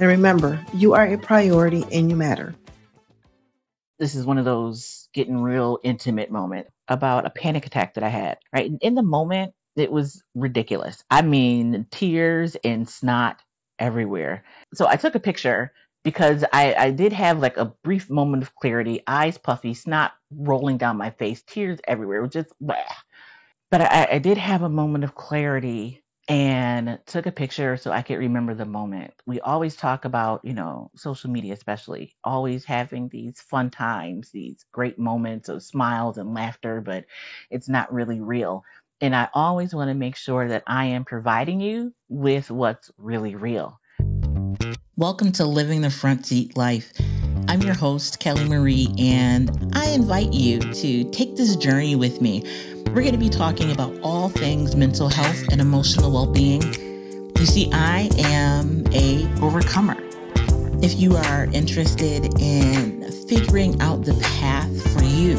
And 0.00 0.08
remember, 0.08 0.58
you 0.72 0.94
are 0.94 1.04
a 1.04 1.18
priority 1.18 1.84
and 1.92 2.08
you 2.08 2.16
matter. 2.16 2.54
This 3.98 4.14
is 4.14 4.24
one 4.24 4.38
of 4.38 4.46
those 4.46 5.10
getting 5.12 5.42
real 5.42 5.78
intimate 5.84 6.30
moment 6.30 6.68
about 6.88 7.26
a 7.26 7.30
panic 7.30 7.66
attack 7.66 7.92
that 7.94 8.02
I 8.02 8.08
had, 8.08 8.38
right? 8.50 8.70
And 8.70 8.78
in 8.80 8.94
the 8.94 9.02
moment, 9.02 9.52
it 9.76 9.92
was 9.92 10.22
ridiculous. 10.34 11.04
I 11.10 11.20
mean, 11.20 11.86
tears 11.90 12.56
and 12.64 12.88
snot 12.88 13.42
everywhere. 13.78 14.42
So 14.72 14.88
I 14.88 14.96
took 14.96 15.16
a 15.16 15.20
picture 15.20 15.70
because 16.02 16.46
I, 16.50 16.74
I 16.74 16.90
did 16.92 17.12
have 17.12 17.40
like 17.40 17.58
a 17.58 17.74
brief 17.84 18.08
moment 18.08 18.42
of 18.42 18.54
clarity, 18.54 19.02
eyes 19.06 19.36
puffy, 19.36 19.74
snot 19.74 20.12
rolling 20.30 20.78
down 20.78 20.96
my 20.96 21.10
face, 21.10 21.42
tears 21.42 21.78
everywhere. 21.86 22.26
Just, 22.26 22.54
bleh. 22.62 22.80
but 23.70 23.82
I, 23.82 24.08
I 24.12 24.18
did 24.18 24.38
have 24.38 24.62
a 24.62 24.70
moment 24.70 25.04
of 25.04 25.14
clarity 25.14 26.02
and 26.30 26.96
took 27.06 27.26
a 27.26 27.32
picture 27.32 27.76
so 27.76 27.90
I 27.90 28.02
could 28.02 28.18
remember 28.18 28.54
the 28.54 28.64
moment. 28.64 29.12
We 29.26 29.40
always 29.40 29.74
talk 29.74 30.04
about, 30.04 30.40
you 30.44 30.54
know, 30.54 30.92
social 30.94 31.28
media, 31.28 31.52
especially 31.52 32.14
always 32.22 32.64
having 32.64 33.08
these 33.08 33.40
fun 33.40 33.68
times, 33.68 34.30
these 34.30 34.64
great 34.70 34.96
moments 34.96 35.48
of 35.48 35.60
smiles 35.60 36.18
and 36.18 36.32
laughter, 36.32 36.80
but 36.80 37.04
it's 37.50 37.68
not 37.68 37.92
really 37.92 38.20
real. 38.20 38.62
And 39.00 39.16
I 39.16 39.28
always 39.34 39.74
want 39.74 39.88
to 39.88 39.94
make 39.94 40.14
sure 40.14 40.46
that 40.46 40.62
I 40.68 40.84
am 40.84 41.04
providing 41.04 41.60
you 41.60 41.92
with 42.08 42.48
what's 42.48 42.92
really 42.96 43.34
real. 43.34 43.80
Welcome 44.96 45.32
to 45.32 45.44
Living 45.46 45.80
the 45.80 45.90
Front 45.90 46.26
Seat 46.26 46.56
Life. 46.56 46.92
I'm 47.48 47.60
your 47.62 47.74
host, 47.74 48.20
Kelly 48.20 48.44
Marie, 48.44 48.94
and 49.00 49.50
I 49.72 49.88
invite 49.88 50.32
you 50.32 50.60
to 50.60 51.10
take 51.10 51.34
this 51.34 51.56
journey 51.56 51.96
with 51.96 52.20
me 52.20 52.44
we're 52.90 53.02
going 53.02 53.12
to 53.12 53.18
be 53.18 53.28
talking 53.28 53.70
about 53.70 53.96
all 54.02 54.28
things 54.28 54.74
mental 54.74 55.08
health 55.08 55.46
and 55.52 55.60
emotional 55.60 56.10
well-being. 56.10 56.60
You 57.38 57.46
see, 57.46 57.70
I 57.72 58.10
am 58.18 58.84
a 58.92 59.32
overcomer. 59.40 59.96
If 60.82 60.98
you 60.98 61.14
are 61.16 61.44
interested 61.52 62.24
in 62.40 63.08
figuring 63.28 63.80
out 63.80 64.04
the 64.04 64.14
path 64.40 64.92
for 64.92 65.04
you 65.04 65.36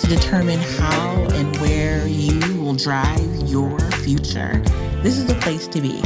to 0.00 0.06
determine 0.08 0.58
how 0.58 1.28
and 1.30 1.56
where 1.58 2.08
you 2.08 2.40
will 2.60 2.74
drive 2.74 3.48
your 3.48 3.78
future, 4.02 4.60
this 5.04 5.16
is 5.16 5.26
the 5.26 5.36
place 5.36 5.68
to 5.68 5.80
be. 5.80 6.02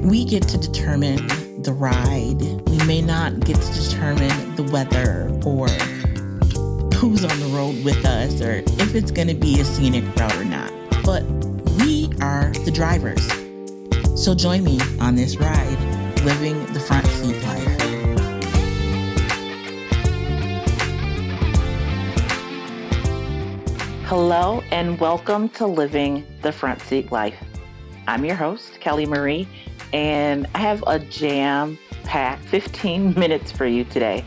We 0.00 0.24
get 0.24 0.42
to 0.48 0.58
determine 0.58 1.62
the 1.62 1.72
ride. 1.72 2.42
We 2.68 2.84
may 2.84 3.00
not 3.00 3.38
get 3.40 3.60
to 3.60 3.72
determine 3.72 4.56
the 4.56 4.64
weather 4.64 5.30
or 5.44 5.68
who's 6.96 7.22
on 7.26 7.40
the 7.40 7.46
road 7.48 7.84
with 7.84 8.02
us 8.06 8.40
or 8.40 8.62
if 8.80 8.94
it's 8.94 9.10
going 9.10 9.28
to 9.28 9.34
be 9.34 9.60
a 9.60 9.64
scenic 9.66 10.02
route 10.16 10.34
or 10.36 10.44
not. 10.46 10.72
But 11.04 11.24
we 11.82 12.08
are 12.22 12.50
the 12.64 12.70
drivers. 12.72 13.22
So 14.18 14.34
join 14.34 14.64
me 14.64 14.80
on 14.98 15.14
this 15.14 15.36
ride, 15.36 15.78
living 16.24 16.64
the 16.72 16.80
front 16.80 17.06
seat 17.08 17.42
life. 17.42 17.66
Hello, 24.06 24.62
and 24.70 24.98
welcome 24.98 25.50
to 25.50 25.66
Living 25.66 26.24
the 26.40 26.50
Front 26.50 26.80
Seat 26.80 27.12
Life. 27.12 27.36
I'm 28.08 28.24
your 28.24 28.36
host, 28.36 28.80
Kelly 28.80 29.04
Marie, 29.04 29.46
and 29.92 30.46
I 30.54 30.60
have 30.60 30.82
a 30.86 30.98
jam 30.98 31.78
packed 32.04 32.46
15 32.46 33.12
minutes 33.18 33.52
for 33.52 33.66
you 33.66 33.84
today. 33.84 34.24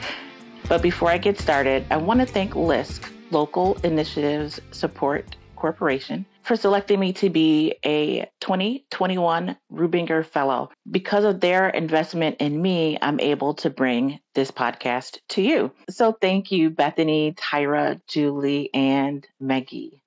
But 0.70 0.84
before 0.84 1.10
I 1.10 1.18
get 1.18 1.40
started, 1.40 1.84
I 1.90 1.98
want 1.98 2.20
to 2.20 2.28
thank 2.28 2.56
LISC, 2.56 3.12
Local 3.32 3.76
Initiatives 3.84 4.62
Support 4.70 5.36
Corporation, 5.56 6.28
for 6.44 6.56
selecting 6.56 7.00
me 7.00 7.12
to 7.14 7.32
be 7.32 7.74
a 7.84 8.30
2021 8.40 9.58
Rubinger 9.74 10.24
Fellow. 10.24 10.70
Because 10.92 11.26
of 11.26 11.40
their 11.40 11.70
investment 11.70 12.38
in 12.40 12.62
me, 12.62 13.00
I'm 13.02 13.20
able 13.20 13.56
to 13.56 13.72
bring 13.72 14.20
this 14.36 14.52
podcast 14.52 15.18
to 15.30 15.42
you. 15.42 15.72
So 15.90 16.16
thank 16.22 16.52
you, 16.52 16.70
Bethany, 16.70 17.34
Tyra, 17.34 18.00
Julie, 18.08 18.70
and 18.72 19.26
Maggie. 19.40 20.04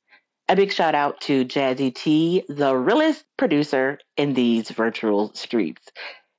A 0.48 0.54
big 0.54 0.72
shout 0.72 0.94
out 0.94 1.20
to 1.22 1.44
Jazzy 1.44 1.92
T, 1.92 2.44
the 2.48 2.76
realest 2.76 3.24
producer 3.36 3.98
in 4.16 4.34
these 4.34 4.70
virtual 4.70 5.34
streets. 5.34 5.90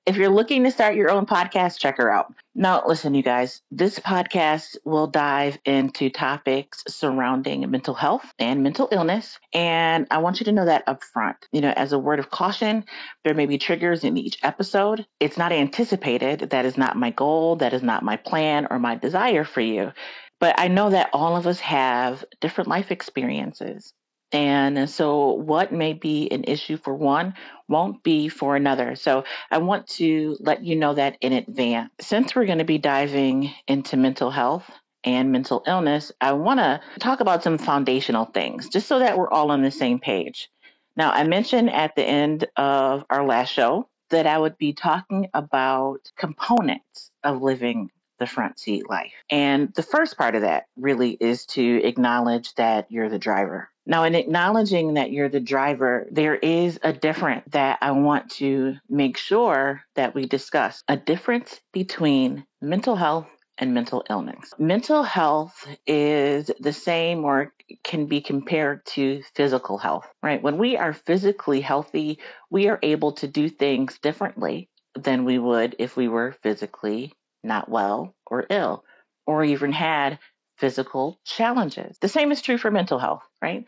If 0.06 0.18
you're 0.18 0.30
looking 0.30 0.66
to 0.66 0.72
start 0.72 0.96
your 0.96 1.10
own 1.10 1.26
podcast, 1.26 1.80
check 1.80 1.96
her 1.98 2.12
out. 2.12 2.34
Now, 2.56 2.84
listen, 2.86 3.16
you 3.16 3.24
guys, 3.24 3.62
this 3.72 4.00
podcast 4.00 4.76
will 4.84 5.08
dive 5.08 5.58
into 5.64 6.10
topics 6.10 6.84
surrounding 6.90 7.72
mental 7.72 7.94
health 7.94 8.34
and 8.38 8.64
mental 8.64 8.90
illness. 8.92 9.40
And 9.54 10.06
I 10.12 10.18
want 10.18 10.42
you 10.42 10.44
to 10.46 10.52
know 10.52 10.66
that 10.66 10.84
up 10.88 11.04
front. 11.04 11.38
You 11.54 11.62
know, 11.62 11.74
as 11.78 11.94
a 11.94 12.00
word 12.00 12.20
of 12.20 12.32
caution, 12.32 12.84
there 13.24 13.34
may 13.34 13.46
be 13.46 13.58
triggers 13.58 14.04
in 14.04 14.18
each 14.18 14.38
episode. 14.44 15.06
It's 15.22 15.38
not 15.38 15.54
anticipated. 15.54 16.50
That 16.50 16.66
is 16.66 16.78
not 16.78 16.98
my 16.98 17.12
goal. 17.12 17.56
That 17.56 17.74
is 17.74 17.82
not 17.82 18.04
my 18.04 18.18
plan 18.18 18.68
or 18.70 18.80
my 18.80 18.96
desire 18.96 19.46
for 19.46 19.62
you. 19.62 19.94
But 20.42 20.60
I 20.60 20.68
know 20.68 20.90
that 20.90 21.12
all 21.14 21.38
of 21.38 21.48
us 21.48 21.62
have 21.62 22.26
different 22.42 22.68
life 22.68 22.92
experiences. 22.92 23.94
And 24.34 24.90
so, 24.90 25.34
what 25.34 25.72
may 25.72 25.94
be 25.94 26.30
an 26.32 26.44
issue 26.46 26.78
for 26.78 26.96
one 26.96 27.36
won't 27.70 28.04
be 28.04 28.28
for 28.28 28.56
another. 28.56 28.96
So, 28.96 29.24
I 29.52 29.60
want 29.60 29.88
to 29.90 30.36
let 30.40 30.64
you 30.64 30.76
know 30.76 30.96
that 30.96 31.18
in 31.22 31.34
advance. 31.34 31.92
Since 32.02 32.36
we're 32.36 32.48
going 32.48 32.58
to 32.58 32.64
be 32.66 32.80
diving 32.80 33.54
into 33.68 33.96
mental 33.96 34.32
health 34.32 34.70
and 35.04 35.32
mental 35.32 35.64
illness, 35.68 36.12
I 36.20 36.34
want 36.34 36.60
to 36.60 36.82
talk 37.00 37.20
about 37.20 37.44
some 37.44 37.60
foundational 37.60 38.26
things 38.26 38.68
just 38.70 38.88
so 38.88 39.00
that 39.00 39.18
we're 39.18 39.30
all 39.30 39.52
on 39.52 39.62
the 39.62 39.72
same 39.72 40.00
page. 40.00 40.50
Now, 40.96 41.12
I 41.12 41.24
mentioned 41.24 41.70
at 41.70 41.96
the 41.96 42.04
end 42.04 42.48
of 42.58 43.06
our 43.10 43.26
last 43.26 43.52
show 43.52 43.88
that 44.10 44.28
I 44.28 44.38
would 44.38 44.58
be 44.58 44.74
talking 44.74 45.28
about 45.34 46.12
components 46.18 47.12
of 47.24 47.42
living 47.42 47.90
the 48.20 48.28
front 48.28 48.60
seat 48.60 48.90
life. 48.90 49.12
And 49.30 49.74
the 49.74 49.84
first 49.84 50.18
part 50.18 50.36
of 50.36 50.42
that 50.42 50.66
really 50.78 51.18
is 51.20 51.46
to 51.48 51.84
acknowledge 51.84 52.54
that 52.56 52.92
you're 52.92 53.10
the 53.10 53.20
driver. 53.20 53.70
Now, 53.86 54.04
in 54.04 54.16
acknowledging 54.16 54.94
that 54.94 55.12
you're 55.12 55.30
the 55.30 55.40
driver, 55.40 56.08
there 56.10 56.36
is 56.36 56.80
a 56.84 56.94
difference 56.94 57.44
that 57.52 57.80
I 57.82 57.92
want 57.92 58.32
to 58.32 58.76
make 58.90 59.18
sure 59.18 59.82
that 59.96 60.16
we 60.16 60.26
discuss 60.26 60.84
a 60.88 60.96
difference 60.96 61.60
between 61.74 62.46
mental 62.62 62.96
health 62.96 63.28
and 63.58 63.74
mental 63.74 64.04
illness. 64.10 64.54
Mental 64.58 65.04
health 65.04 65.68
is 65.86 66.50
the 66.60 66.74
same 66.74 67.24
or 67.26 67.54
can 67.84 68.06
be 68.06 68.22
compared 68.22 68.86
to 68.86 69.22
physical 69.36 69.78
health, 69.78 70.08
right? 70.24 70.42
When 70.42 70.58
we 70.58 70.78
are 70.78 70.94
physically 70.94 71.62
healthy, 71.62 72.20
we 72.50 72.68
are 72.70 72.80
able 72.82 73.12
to 73.14 73.28
do 73.28 73.50
things 73.50 74.00
differently 74.00 74.70
than 74.96 75.26
we 75.26 75.40
would 75.40 75.76
if 75.78 75.98
we 75.98 76.08
were 76.08 76.36
physically 76.42 77.14
not 77.44 77.70
well 77.70 78.16
or 78.26 78.46
ill, 78.50 78.84
or 79.28 79.44
even 79.44 79.72
had 79.72 80.20
physical 80.58 81.20
challenges. 81.26 81.98
The 82.00 82.10
same 82.10 82.32
is 82.32 82.42
true 82.42 82.58
for 82.58 82.72
mental 82.72 83.00
health, 83.00 83.24
right? 83.42 83.66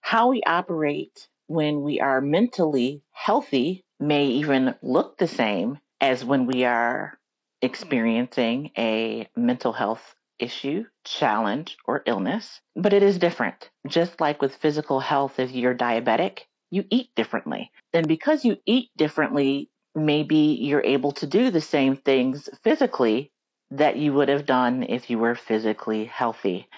How 0.00 0.28
we 0.28 0.42
operate 0.46 1.28
when 1.46 1.82
we 1.82 2.00
are 2.00 2.20
mentally 2.20 3.02
healthy 3.12 3.84
may 3.98 4.26
even 4.26 4.74
look 4.82 5.18
the 5.18 5.28
same 5.28 5.78
as 6.00 6.24
when 6.24 6.46
we 6.46 6.64
are 6.64 7.18
experiencing 7.62 8.70
a 8.76 9.28
mental 9.36 9.72
health 9.72 10.14
issue, 10.38 10.84
challenge, 11.04 11.76
or 11.86 12.02
illness, 12.06 12.60
but 12.74 12.92
it 12.92 13.02
is 13.02 13.18
different. 13.18 13.70
Just 13.86 14.20
like 14.20 14.42
with 14.42 14.56
physical 14.56 15.00
health, 15.00 15.38
if 15.38 15.50
you're 15.52 15.74
diabetic, 15.74 16.40
you 16.70 16.84
eat 16.90 17.08
differently. 17.16 17.70
And 17.92 18.06
because 18.06 18.44
you 18.44 18.58
eat 18.66 18.90
differently, 18.96 19.70
maybe 19.94 20.58
you're 20.60 20.84
able 20.84 21.12
to 21.12 21.26
do 21.26 21.50
the 21.50 21.60
same 21.60 21.96
things 21.96 22.48
physically 22.62 23.32
that 23.70 23.96
you 23.96 24.12
would 24.12 24.28
have 24.28 24.46
done 24.46 24.84
if 24.84 25.10
you 25.10 25.18
were 25.18 25.34
physically 25.34 26.04
healthy. 26.04 26.68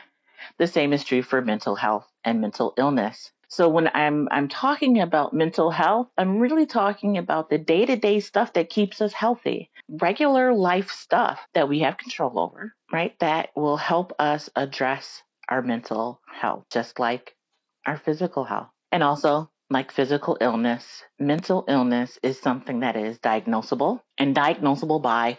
The 0.59 0.67
same 0.67 0.93
is 0.93 1.05
true 1.05 1.23
for 1.23 1.43
mental 1.43 1.75
health 1.75 2.07
and 2.25 2.41
mental 2.41 2.75
illness. 2.77 3.33
So 3.49 3.69
when 3.69 3.89
I'm 3.95 4.29
I'm 4.31 4.49
talking 4.49 5.01
about 5.01 5.33
mental 5.33 5.71
health, 5.71 6.09
I'm 6.19 6.39
really 6.39 6.67
talking 6.67 7.17
about 7.17 7.49
the 7.49 7.59
day-to-day 7.59 8.21
stuff 8.21 8.53
that 8.53 8.69
keeps 8.69 9.01
us 9.01 9.13
healthy. 9.13 9.71
Regular 9.89 10.53
life 10.53 10.91
stuff 10.91 11.41
that 11.55 11.69
we 11.69 11.81
have 11.81 11.97
control 11.97 12.39
over, 12.39 12.75
right? 12.93 13.19
That 13.21 13.49
will 13.57 13.79
help 13.79 14.13
us 14.19 14.51
address 14.55 15.23
our 15.49 15.63
mental 15.63 16.21
health 16.31 16.67
just 16.71 17.01
like 17.01 17.35
our 17.87 17.97
physical 17.97 18.45
health. 18.45 18.69
And 18.93 19.03
also 19.03 19.51
like 19.71 19.93
physical 19.93 20.37
illness, 20.41 21.03
mental 21.19 21.65
illness 21.69 22.19
is 22.23 22.39
something 22.41 22.81
that 22.81 22.97
is 22.97 23.19
diagnosable 23.19 24.01
and 24.19 24.37
diagnosable 24.37 25.01
by 25.03 25.39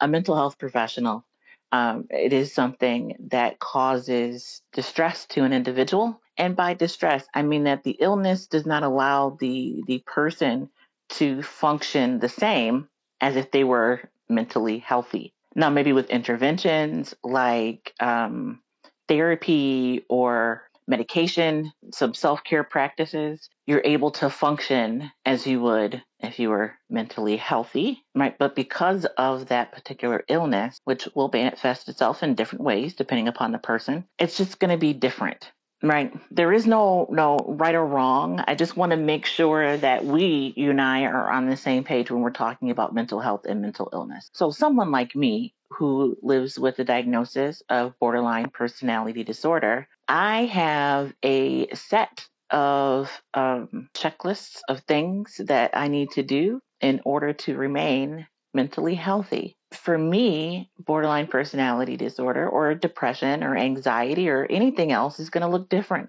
a 0.00 0.08
mental 0.08 0.36
health 0.36 0.58
professional, 0.58 1.24
um, 1.72 2.06
it 2.10 2.32
is 2.32 2.52
something 2.52 3.16
that 3.30 3.58
causes 3.58 4.62
distress 4.72 5.26
to 5.26 5.44
an 5.44 5.52
individual. 5.52 6.20
And 6.36 6.56
by 6.56 6.74
distress, 6.74 7.26
I 7.34 7.42
mean 7.42 7.64
that 7.64 7.84
the 7.84 7.96
illness 8.00 8.46
does 8.46 8.64
not 8.64 8.82
allow 8.82 9.36
the 9.40 9.82
the 9.86 10.02
person 10.06 10.70
to 11.10 11.42
function 11.42 12.20
the 12.20 12.28
same 12.28 12.88
as 13.20 13.36
if 13.36 13.50
they 13.50 13.64
were 13.64 14.08
mentally 14.28 14.78
healthy. 14.78 15.32
Now, 15.54 15.70
maybe 15.70 15.92
with 15.92 16.10
interventions 16.10 17.14
like 17.24 17.94
um, 17.98 18.60
therapy 19.08 20.04
or 20.08 20.62
medication, 20.88 21.70
some 21.92 22.14
self 22.14 22.42
care 22.42 22.64
practices, 22.64 23.48
you're 23.66 23.82
able 23.84 24.10
to 24.12 24.30
function 24.30 25.10
as 25.24 25.46
you 25.46 25.60
would 25.60 26.02
if 26.20 26.38
you 26.38 26.48
were 26.48 26.74
mentally 26.90 27.36
healthy, 27.36 28.02
right? 28.14 28.36
But 28.38 28.56
because 28.56 29.04
of 29.16 29.46
that 29.48 29.72
particular 29.72 30.24
illness, 30.28 30.78
which 30.84 31.08
will 31.14 31.30
manifest 31.32 31.88
itself 31.88 32.22
in 32.22 32.34
different 32.34 32.64
ways 32.64 32.94
depending 32.94 33.28
upon 33.28 33.52
the 33.52 33.58
person, 33.58 34.04
it's 34.18 34.36
just 34.36 34.58
going 34.58 34.70
to 34.70 34.78
be 34.78 34.92
different. 34.92 35.52
Right. 35.80 36.12
There 36.32 36.52
is 36.52 36.66
no 36.66 37.06
no 37.08 37.36
right 37.46 37.76
or 37.76 37.86
wrong. 37.86 38.42
I 38.48 38.56
just 38.56 38.76
want 38.76 38.90
to 38.90 38.96
make 38.96 39.26
sure 39.26 39.76
that 39.76 40.04
we, 40.04 40.52
you 40.56 40.70
and 40.70 40.80
I, 40.80 41.04
are 41.04 41.30
on 41.30 41.48
the 41.48 41.56
same 41.56 41.84
page 41.84 42.10
when 42.10 42.20
we're 42.20 42.30
talking 42.30 42.72
about 42.72 42.94
mental 42.94 43.20
health 43.20 43.46
and 43.48 43.62
mental 43.62 43.88
illness. 43.92 44.28
So 44.34 44.50
someone 44.50 44.90
like 44.90 45.14
me 45.14 45.54
who 45.70 46.16
lives 46.20 46.58
with 46.58 46.80
a 46.80 46.84
diagnosis 46.84 47.62
of 47.68 47.96
borderline 48.00 48.50
personality 48.50 49.22
disorder, 49.22 49.86
I 50.08 50.46
have 50.46 51.12
a 51.22 51.68
set 51.74 52.26
of 52.50 53.22
um, 53.34 53.90
checklists 53.94 54.60
of 54.68 54.80
things 54.80 55.40
that 55.46 55.72
I 55.74 55.88
need 55.88 56.10
to 56.12 56.22
do 56.22 56.60
in 56.80 57.00
order 57.04 57.34
to 57.34 57.56
remain 57.56 58.26
mentally 58.54 58.94
healthy. 58.94 59.56
For 59.72 59.98
me, 59.98 60.70
borderline 60.78 61.26
personality 61.26 61.96
disorder 61.98 62.48
or 62.48 62.74
depression 62.74 63.44
or 63.44 63.56
anxiety 63.56 64.30
or 64.30 64.46
anything 64.48 64.92
else 64.92 65.20
is 65.20 65.28
going 65.28 65.42
to 65.42 65.48
look 65.48 65.68
different 65.68 66.08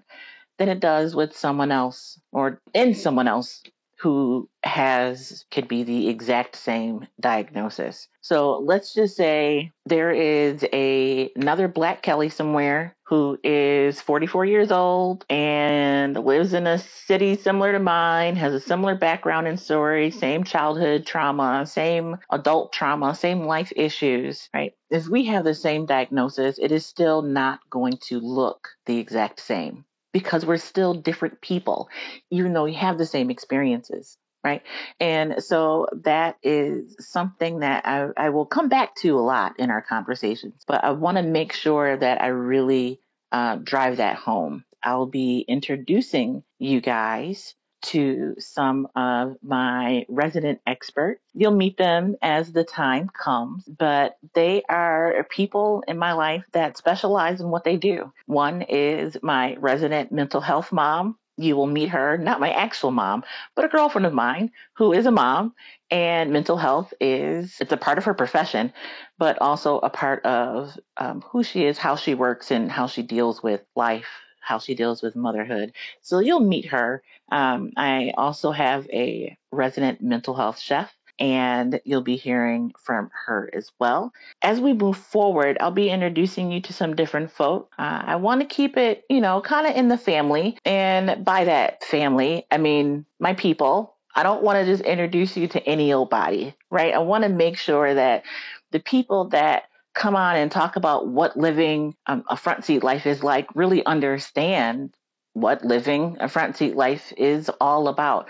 than 0.58 0.70
it 0.70 0.80
does 0.80 1.14
with 1.14 1.36
someone 1.36 1.70
else 1.70 2.18
or 2.32 2.60
in 2.72 2.94
someone 2.94 3.28
else 3.28 3.62
who 4.00 4.48
has 4.64 5.44
could 5.50 5.68
be 5.68 5.82
the 5.82 6.08
exact 6.08 6.56
same 6.56 7.06
diagnosis. 7.20 8.08
So 8.22 8.58
let's 8.58 8.94
just 8.94 9.14
say 9.14 9.72
there 9.84 10.10
is 10.10 10.64
a 10.72 11.30
another 11.36 11.68
black 11.68 12.02
Kelly 12.02 12.30
somewhere 12.30 12.96
who 13.04 13.38
is 13.44 14.00
44 14.00 14.46
years 14.46 14.72
old 14.72 15.26
and 15.28 16.16
lives 16.16 16.54
in 16.54 16.66
a 16.66 16.78
city 16.78 17.36
similar 17.36 17.72
to 17.72 17.78
mine, 17.78 18.36
has 18.36 18.54
a 18.54 18.60
similar 18.60 18.94
background 18.94 19.46
and 19.46 19.60
story, 19.60 20.10
same 20.10 20.44
childhood 20.44 21.04
trauma, 21.04 21.66
same 21.66 22.16
adult 22.30 22.72
trauma, 22.72 23.14
same 23.14 23.42
life 23.44 23.72
issues, 23.76 24.48
right? 24.54 24.72
If 24.88 25.08
we 25.08 25.26
have 25.26 25.44
the 25.44 25.54
same 25.54 25.84
diagnosis, 25.84 26.58
it 26.58 26.72
is 26.72 26.86
still 26.86 27.20
not 27.20 27.60
going 27.68 27.98
to 28.04 28.18
look 28.20 28.68
the 28.86 28.98
exact 28.98 29.40
same 29.40 29.84
because 30.12 30.44
we're 30.44 30.56
still 30.56 30.94
different 30.94 31.40
people, 31.40 31.88
even 32.30 32.52
though 32.52 32.64
we 32.64 32.74
have 32.74 32.98
the 32.98 33.06
same 33.06 33.30
experiences. 33.30 34.16
Right. 34.42 34.62
And 34.98 35.44
so 35.44 35.86
that 36.04 36.38
is 36.42 36.96
something 36.98 37.60
that 37.60 37.86
I, 37.86 38.08
I 38.16 38.30
will 38.30 38.46
come 38.46 38.70
back 38.70 38.94
to 38.96 39.18
a 39.18 39.20
lot 39.20 39.60
in 39.60 39.70
our 39.70 39.82
conversations, 39.82 40.62
but 40.66 40.82
I 40.82 40.92
want 40.92 41.18
to 41.18 41.22
make 41.22 41.52
sure 41.52 41.94
that 41.94 42.22
I 42.22 42.28
really 42.28 43.00
uh, 43.32 43.56
drive 43.56 43.98
that 43.98 44.16
home. 44.16 44.64
I'll 44.82 45.04
be 45.04 45.44
introducing 45.46 46.42
you 46.58 46.80
guys 46.80 47.54
to 47.82 48.34
some 48.38 48.88
of 48.96 49.36
my 49.42 50.04
resident 50.08 50.60
experts. 50.66 51.22
You'll 51.34 51.56
meet 51.56 51.76
them 51.76 52.16
as 52.22 52.52
the 52.52 52.64
time 52.64 53.08
comes, 53.08 53.64
but 53.64 54.16
they 54.34 54.62
are 54.68 55.26
people 55.30 55.82
in 55.88 55.98
my 55.98 56.12
life 56.12 56.44
that 56.52 56.76
specialize 56.76 57.40
in 57.40 57.48
what 57.50 57.64
they 57.64 57.76
do. 57.76 58.12
One 58.26 58.62
is 58.62 59.16
my 59.22 59.56
resident 59.60 60.12
mental 60.12 60.40
health 60.40 60.72
mom. 60.72 61.16
You 61.36 61.56
will 61.56 61.66
meet 61.66 61.88
her, 61.88 62.18
not 62.18 62.40
my 62.40 62.50
actual 62.50 62.90
mom, 62.90 63.24
but 63.56 63.64
a 63.64 63.68
girlfriend 63.68 64.04
of 64.04 64.12
mine 64.12 64.50
who 64.74 64.92
is 64.92 65.06
a 65.06 65.10
mom 65.10 65.54
and 65.90 66.32
mental 66.32 66.56
health 66.56 66.92
is 67.00 67.56
it's 67.60 67.72
a 67.72 67.76
part 67.76 67.98
of 67.98 68.04
her 68.04 68.14
profession 68.14 68.72
but 69.18 69.40
also 69.40 69.78
a 69.78 69.90
part 69.90 70.24
of 70.24 70.78
um, 70.96 71.22
who 71.22 71.42
she 71.42 71.64
is 71.64 71.78
how 71.78 71.96
she 71.96 72.14
works 72.14 72.50
and 72.50 72.70
how 72.70 72.86
she 72.86 73.02
deals 73.02 73.42
with 73.42 73.62
life 73.74 74.06
how 74.40 74.58
she 74.58 74.74
deals 74.74 75.02
with 75.02 75.16
motherhood. 75.16 75.72
So 76.00 76.18
you'll 76.18 76.40
meet 76.40 76.66
her. 76.66 77.02
Um, 77.30 77.72
I 77.76 78.12
also 78.16 78.50
have 78.50 78.88
a 78.90 79.36
resident 79.52 80.02
mental 80.02 80.34
health 80.34 80.58
chef 80.58 80.94
and 81.20 81.80
you'll 81.84 82.00
be 82.00 82.16
hearing 82.16 82.72
from 82.82 83.10
her 83.26 83.50
as 83.52 83.70
well. 83.78 84.12
As 84.40 84.58
we 84.58 84.72
move 84.72 84.96
forward, 84.96 85.58
I'll 85.60 85.70
be 85.70 85.90
introducing 85.90 86.50
you 86.50 86.62
to 86.62 86.72
some 86.72 86.96
different 86.96 87.30
folk. 87.30 87.70
Uh, 87.78 88.02
I 88.06 88.16
want 88.16 88.40
to 88.40 88.46
keep 88.46 88.78
it, 88.78 89.04
you 89.10 89.20
know, 89.20 89.42
kind 89.42 89.66
of 89.66 89.76
in 89.76 89.88
the 89.88 89.98
family. 89.98 90.56
And 90.64 91.22
by 91.24 91.44
that 91.44 91.84
family, 91.84 92.46
I 92.50 92.56
mean 92.56 93.04
my 93.18 93.34
people. 93.34 93.94
I 94.16 94.24
don't 94.24 94.42
want 94.42 94.58
to 94.58 94.64
just 94.64 94.82
introduce 94.82 95.36
you 95.36 95.46
to 95.48 95.64
any 95.68 95.92
old 95.92 96.10
body, 96.10 96.54
right? 96.70 96.94
I 96.94 96.98
want 96.98 97.22
to 97.22 97.28
make 97.30 97.56
sure 97.56 97.94
that 97.94 98.24
the 98.72 98.80
people 98.80 99.28
that 99.28 99.64
come 99.94 100.16
on 100.16 100.36
and 100.36 100.50
talk 100.50 100.76
about 100.76 101.08
what 101.08 101.36
living 101.36 101.94
um, 102.06 102.24
a 102.28 102.36
front 102.36 102.64
seat 102.64 102.82
life 102.82 103.06
is 103.06 103.22
like, 103.22 103.48
really 103.54 103.84
understand 103.86 104.94
what 105.32 105.64
living 105.64 106.16
a 106.20 106.28
front 106.28 106.56
seat 106.56 106.76
life 106.76 107.12
is 107.16 107.50
all 107.60 107.88
about. 107.88 108.28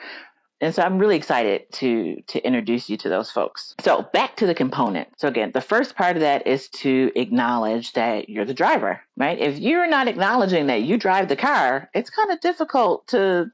And 0.62 0.74
so 0.74 0.82
I'm 0.82 0.98
really 0.98 1.16
excited 1.16 1.62
to 1.72 2.20
to 2.28 2.46
introduce 2.46 2.90
you 2.90 2.98
to 2.98 3.08
those 3.08 3.30
folks. 3.30 3.74
So 3.80 4.06
back 4.12 4.36
to 4.36 4.46
the 4.46 4.54
component. 4.54 5.08
So 5.16 5.26
again, 5.26 5.52
the 5.54 5.62
first 5.62 5.96
part 5.96 6.16
of 6.16 6.20
that 6.20 6.46
is 6.46 6.68
to 6.80 7.10
acknowledge 7.16 7.94
that 7.94 8.28
you're 8.28 8.44
the 8.44 8.52
driver, 8.52 9.00
right? 9.16 9.38
If 9.38 9.58
you're 9.58 9.88
not 9.88 10.06
acknowledging 10.06 10.66
that 10.66 10.82
you 10.82 10.98
drive 10.98 11.28
the 11.28 11.36
car, 11.36 11.88
it's 11.94 12.10
kind 12.10 12.30
of 12.30 12.40
difficult 12.40 13.06
to 13.08 13.50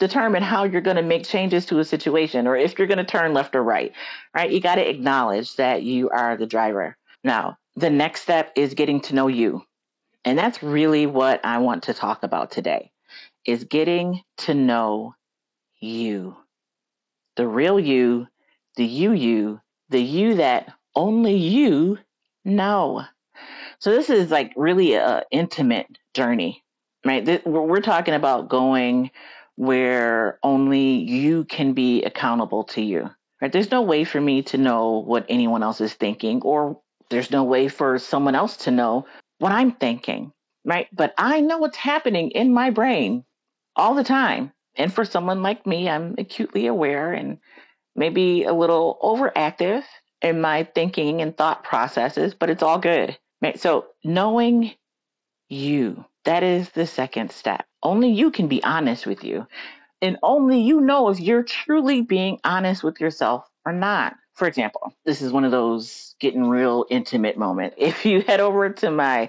determine 0.00 0.42
how 0.42 0.64
you're 0.64 0.80
going 0.80 0.96
to 0.96 1.02
make 1.02 1.24
changes 1.24 1.66
to 1.66 1.78
a 1.78 1.84
situation 1.84 2.46
or 2.46 2.56
if 2.56 2.78
you're 2.78 2.88
going 2.88 2.98
to 2.98 3.04
turn 3.04 3.34
left 3.34 3.54
or 3.54 3.62
right, 3.62 3.92
right? 4.34 4.50
You 4.50 4.60
got 4.60 4.76
to 4.76 4.88
acknowledge 4.88 5.56
that 5.56 5.82
you 5.82 6.08
are 6.10 6.36
the 6.36 6.46
driver. 6.46 6.96
Now, 7.24 7.58
the 7.76 7.90
next 7.90 8.22
step 8.22 8.52
is 8.56 8.74
getting 8.74 9.00
to 9.02 9.14
know 9.14 9.28
you. 9.28 9.62
And 10.24 10.38
that's 10.38 10.62
really 10.62 11.06
what 11.06 11.44
I 11.44 11.58
want 11.58 11.84
to 11.84 11.94
talk 11.94 12.22
about 12.22 12.50
today 12.50 12.92
is 13.46 13.64
getting 13.64 14.22
to 14.38 14.54
know 14.54 15.14
you. 15.80 16.36
The 17.36 17.46
real 17.46 17.78
you, 17.78 18.26
the 18.76 18.84
you 18.84 19.12
you, 19.12 19.60
the 19.88 20.02
you 20.02 20.34
that 20.36 20.72
only 20.94 21.36
you 21.36 21.98
know. 22.44 23.04
So 23.78 23.90
this 23.92 24.10
is 24.10 24.30
like 24.30 24.52
really 24.56 24.94
a 24.94 25.22
intimate 25.30 25.86
journey, 26.14 26.64
right? 27.06 27.46
We're 27.46 27.80
talking 27.80 28.14
about 28.14 28.48
going 28.48 29.10
where 29.54 30.38
only 30.42 30.96
you 31.04 31.44
can 31.44 31.72
be 31.72 32.02
accountable 32.02 32.64
to 32.64 32.82
you. 32.82 33.10
Right? 33.40 33.52
There's 33.52 33.70
no 33.70 33.82
way 33.82 34.04
for 34.04 34.20
me 34.20 34.42
to 34.42 34.58
know 34.58 34.98
what 34.98 35.26
anyone 35.28 35.62
else 35.62 35.80
is 35.80 35.94
thinking 35.94 36.42
or 36.42 36.80
there's 37.10 37.30
no 37.30 37.44
way 37.44 37.68
for 37.68 37.98
someone 37.98 38.34
else 38.34 38.56
to 38.58 38.70
know 38.70 39.06
what 39.38 39.52
I'm 39.52 39.72
thinking, 39.72 40.32
right? 40.64 40.88
But 40.92 41.14
I 41.16 41.40
know 41.40 41.58
what's 41.58 41.76
happening 41.76 42.30
in 42.30 42.52
my 42.52 42.70
brain 42.70 43.24
all 43.76 43.94
the 43.94 44.04
time. 44.04 44.52
And 44.76 44.92
for 44.92 45.04
someone 45.04 45.42
like 45.42 45.66
me, 45.66 45.88
I'm 45.88 46.14
acutely 46.18 46.66
aware 46.66 47.12
and 47.12 47.38
maybe 47.96 48.44
a 48.44 48.52
little 48.52 48.98
overactive 49.02 49.82
in 50.22 50.40
my 50.40 50.64
thinking 50.74 51.20
and 51.20 51.36
thought 51.36 51.64
processes, 51.64 52.34
but 52.34 52.50
it's 52.50 52.62
all 52.62 52.78
good. 52.78 53.16
Right? 53.40 53.58
So 53.58 53.86
knowing 54.04 54.72
you, 55.48 56.04
that 56.24 56.42
is 56.42 56.70
the 56.70 56.86
second 56.86 57.32
step. 57.32 57.64
Only 57.82 58.10
you 58.10 58.30
can 58.30 58.48
be 58.48 58.62
honest 58.62 59.06
with 59.06 59.24
you. 59.24 59.46
And 60.02 60.18
only 60.22 60.60
you 60.60 60.80
know 60.80 61.08
if 61.08 61.18
you're 61.18 61.42
truly 61.42 62.02
being 62.02 62.38
honest 62.44 62.84
with 62.84 63.00
yourself 63.00 63.48
or 63.64 63.72
not. 63.72 64.14
For 64.38 64.46
example, 64.46 64.94
this 65.04 65.20
is 65.20 65.32
one 65.32 65.44
of 65.44 65.50
those 65.50 66.14
getting 66.20 66.48
real 66.48 66.86
intimate 66.90 67.36
moment. 67.36 67.74
If 67.88 68.06
you 68.06 68.20
head 68.20 68.38
over 68.38 68.70
to 68.70 68.90
my 68.92 69.28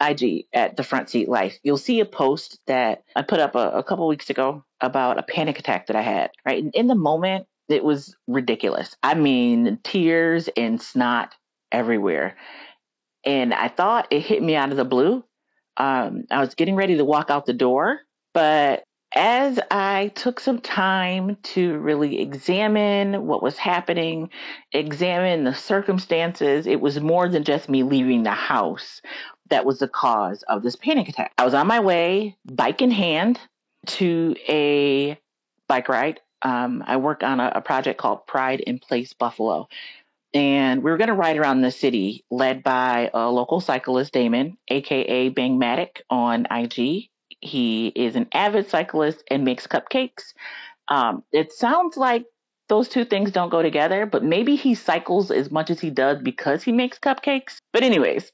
IG 0.00 0.46
at 0.52 0.76
the 0.76 0.82
front 0.82 1.08
seat 1.08 1.28
life, 1.28 1.60
you'll 1.62 1.78
see 1.78 2.00
a 2.00 2.04
post 2.04 2.58
that 2.66 3.04
I 3.14 3.22
put 3.22 3.38
up 3.38 3.54
a, 3.54 3.70
a 3.70 3.84
couple 3.84 4.08
weeks 4.08 4.28
ago 4.28 4.64
about 4.80 5.18
a 5.18 5.22
panic 5.22 5.60
attack 5.60 5.86
that 5.86 5.94
I 5.94 6.02
had. 6.02 6.30
Right. 6.44 6.64
And 6.64 6.74
in 6.74 6.88
the 6.88 6.96
moment, 6.96 7.46
it 7.68 7.84
was 7.84 8.16
ridiculous. 8.26 8.96
I 9.04 9.14
mean, 9.14 9.78
tears 9.84 10.48
and 10.56 10.82
snot 10.82 11.36
everywhere. 11.70 12.36
And 13.24 13.54
I 13.54 13.68
thought 13.68 14.08
it 14.10 14.20
hit 14.20 14.42
me 14.42 14.56
out 14.56 14.72
of 14.72 14.76
the 14.76 14.84
blue. 14.84 15.22
Um, 15.76 16.24
I 16.28 16.40
was 16.40 16.56
getting 16.56 16.74
ready 16.74 16.96
to 16.96 17.04
walk 17.04 17.30
out 17.30 17.46
the 17.46 17.52
door, 17.52 18.00
but 18.34 18.82
as 19.14 19.58
I 19.70 20.12
took 20.14 20.40
some 20.40 20.60
time 20.60 21.36
to 21.42 21.78
really 21.78 22.20
examine 22.20 23.26
what 23.26 23.42
was 23.42 23.58
happening, 23.58 24.30
examine 24.72 25.44
the 25.44 25.54
circumstances, 25.54 26.66
it 26.66 26.80
was 26.80 27.00
more 27.00 27.28
than 27.28 27.44
just 27.44 27.68
me 27.68 27.82
leaving 27.82 28.22
the 28.22 28.30
house 28.30 29.02
that 29.50 29.64
was 29.66 29.80
the 29.80 29.88
cause 29.88 30.42
of 30.44 30.62
this 30.62 30.76
panic 30.76 31.08
attack. 31.08 31.32
I 31.38 31.44
was 31.44 31.54
on 31.54 31.66
my 31.66 31.80
way, 31.80 32.36
bike 32.44 32.82
in 32.82 32.92
hand, 32.92 33.40
to 33.86 34.36
a 34.48 35.18
bike 35.66 35.88
ride. 35.88 36.20
Um, 36.42 36.84
I 36.86 36.96
work 36.96 37.22
on 37.22 37.40
a, 37.40 37.52
a 37.56 37.60
project 37.60 37.98
called 37.98 38.26
Pride 38.26 38.60
in 38.60 38.78
Place 38.78 39.12
Buffalo. 39.12 39.68
and 40.32 40.82
we 40.82 40.90
were 40.90 40.96
going 40.96 41.08
to 41.08 41.14
ride 41.14 41.36
around 41.36 41.60
the 41.60 41.72
city, 41.72 42.24
led 42.30 42.62
by 42.62 43.10
a 43.12 43.28
local 43.28 43.60
cyclist, 43.60 44.12
Damon, 44.12 44.56
aka 44.68 45.30
Bangmatic 45.30 46.02
on 46.08 46.46
IG. 46.50 47.09
He 47.40 47.88
is 47.88 48.16
an 48.16 48.28
avid 48.32 48.68
cyclist 48.68 49.22
and 49.30 49.44
makes 49.44 49.66
cupcakes. 49.66 50.34
Um, 50.88 51.22
it 51.32 51.52
sounds 51.52 51.96
like 51.96 52.24
those 52.68 52.88
two 52.88 53.04
things 53.04 53.30
don't 53.32 53.50
go 53.50 53.62
together, 53.62 54.06
but 54.06 54.24
maybe 54.24 54.56
he 54.56 54.74
cycles 54.74 55.30
as 55.30 55.50
much 55.50 55.70
as 55.70 55.80
he 55.80 55.90
does 55.90 56.18
because 56.22 56.62
he 56.62 56.72
makes 56.72 56.98
cupcakes. 56.98 57.58
But, 57.72 57.82
anyways, 57.82 58.32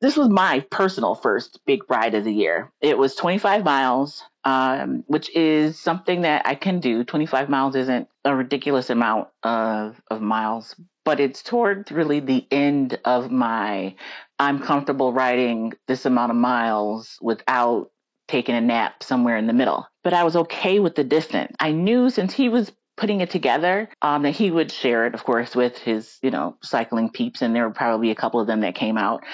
this 0.00 0.16
was 0.16 0.28
my 0.28 0.60
personal 0.70 1.14
first 1.14 1.60
big 1.66 1.82
ride 1.90 2.14
of 2.14 2.24
the 2.24 2.32
year. 2.32 2.70
It 2.80 2.98
was 2.98 3.14
25 3.14 3.64
miles, 3.64 4.22
um, 4.44 5.04
which 5.06 5.34
is 5.34 5.78
something 5.78 6.22
that 6.22 6.42
I 6.46 6.54
can 6.54 6.80
do. 6.80 7.04
25 7.04 7.48
miles 7.48 7.74
isn't 7.74 8.08
a 8.24 8.34
ridiculous 8.34 8.90
amount 8.90 9.28
of, 9.42 10.00
of 10.10 10.20
miles, 10.20 10.74
but 11.04 11.20
it's 11.20 11.42
toward 11.42 11.90
really 11.90 12.20
the 12.20 12.46
end 12.50 12.98
of 13.04 13.30
my 13.30 13.94
I'm 14.38 14.58
comfortable 14.58 15.12
riding 15.12 15.74
this 15.86 16.06
amount 16.06 16.30
of 16.30 16.36
miles 16.36 17.18
without 17.20 17.90
taking 18.30 18.54
a 18.54 18.60
nap 18.60 19.02
somewhere 19.02 19.36
in 19.36 19.46
the 19.46 19.52
middle. 19.52 19.86
But 20.04 20.14
I 20.14 20.24
was 20.24 20.36
okay 20.36 20.78
with 20.78 20.94
the 20.94 21.04
distance. 21.04 21.54
I 21.58 21.72
knew 21.72 22.08
since 22.10 22.32
he 22.32 22.48
was 22.48 22.72
putting 22.96 23.20
it 23.20 23.30
together 23.30 23.88
um, 24.02 24.22
that 24.22 24.32
he 24.32 24.50
would 24.50 24.70
share 24.70 25.06
it, 25.06 25.14
of 25.14 25.24
course, 25.24 25.56
with 25.56 25.78
his, 25.78 26.18
you 26.22 26.30
know, 26.30 26.56
cycling 26.62 27.10
peeps. 27.10 27.42
And 27.42 27.54
there 27.54 27.66
were 27.66 27.74
probably 27.74 28.10
a 28.10 28.14
couple 28.14 28.40
of 28.40 28.46
them 28.46 28.60
that 28.60 28.74
came 28.74 28.96
out. 28.96 29.24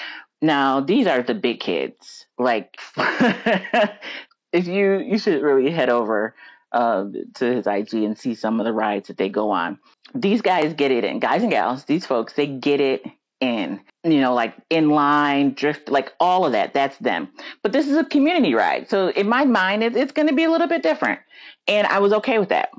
Now, 0.41 0.79
these 0.79 1.07
are 1.07 1.21
the 1.21 1.35
big 1.35 1.59
kids. 1.59 2.25
Like, 2.37 2.79
if 4.51 4.67
you, 4.67 4.99
you 4.99 5.17
should 5.17 5.41
really 5.41 5.69
head 5.69 5.89
over 5.89 6.35
uh, 6.71 7.05
to 7.35 7.55
his 7.55 7.67
IG 7.67 7.93
and 7.93 8.17
see 8.17 8.35
some 8.35 8.59
of 8.59 8.65
the 8.65 8.73
rides 8.73 9.07
that 9.07 9.17
they 9.17 9.29
go 9.29 9.51
on. 9.51 9.79
These 10.13 10.41
guys 10.41 10.73
get 10.73 10.91
it 10.91 11.03
and 11.03 11.21
Guys 11.21 11.41
and 11.41 11.51
gals, 11.51 11.85
these 11.85 12.05
folks, 12.05 12.33
they 12.33 12.47
get 12.47 12.79
it 12.79 13.03
in. 13.39 13.79
You 14.03 14.21
know, 14.21 14.33
like 14.33 14.55
in 14.69 14.89
line, 14.89 15.53
drift, 15.53 15.89
like 15.89 16.13
all 16.19 16.45
of 16.45 16.53
that. 16.53 16.73
That's 16.73 16.97
them. 16.97 17.29
But 17.61 17.73
this 17.73 17.87
is 17.87 17.97
a 17.97 18.05
community 18.05 18.53
ride. 18.53 18.89
So 18.89 19.09
in 19.09 19.27
my 19.27 19.45
mind, 19.45 19.83
it, 19.83 19.95
it's 19.95 20.11
going 20.11 20.27
to 20.27 20.35
be 20.35 20.45
a 20.45 20.51
little 20.51 20.67
bit 20.67 20.83
different. 20.83 21.19
And 21.67 21.85
I 21.87 21.99
was 21.99 22.13
okay 22.13 22.39
with 22.39 22.49
that 22.49 22.69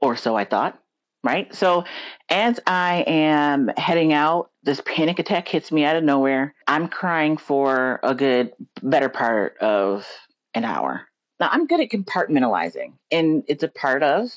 or 0.00 0.16
so 0.16 0.36
I 0.36 0.44
thought, 0.44 0.78
right? 1.24 1.52
So 1.54 1.84
as 2.28 2.60
I 2.66 3.04
am 3.06 3.68
heading 3.76 4.12
out, 4.12 4.50
this 4.62 4.80
panic 4.84 5.18
attack 5.18 5.48
hits 5.48 5.72
me 5.72 5.84
out 5.84 5.96
of 5.96 6.04
nowhere. 6.04 6.54
I'm 6.66 6.88
crying 6.88 7.36
for 7.36 8.00
a 8.02 8.14
good, 8.14 8.52
better 8.82 9.08
part 9.08 9.56
of 9.58 10.06
an 10.54 10.64
hour. 10.64 11.06
Now, 11.40 11.48
I'm 11.52 11.66
good 11.66 11.80
at 11.80 11.90
compartmentalizing, 11.90 12.94
and 13.12 13.44
it's 13.46 13.62
a 13.62 13.68
part 13.68 14.02
of 14.02 14.30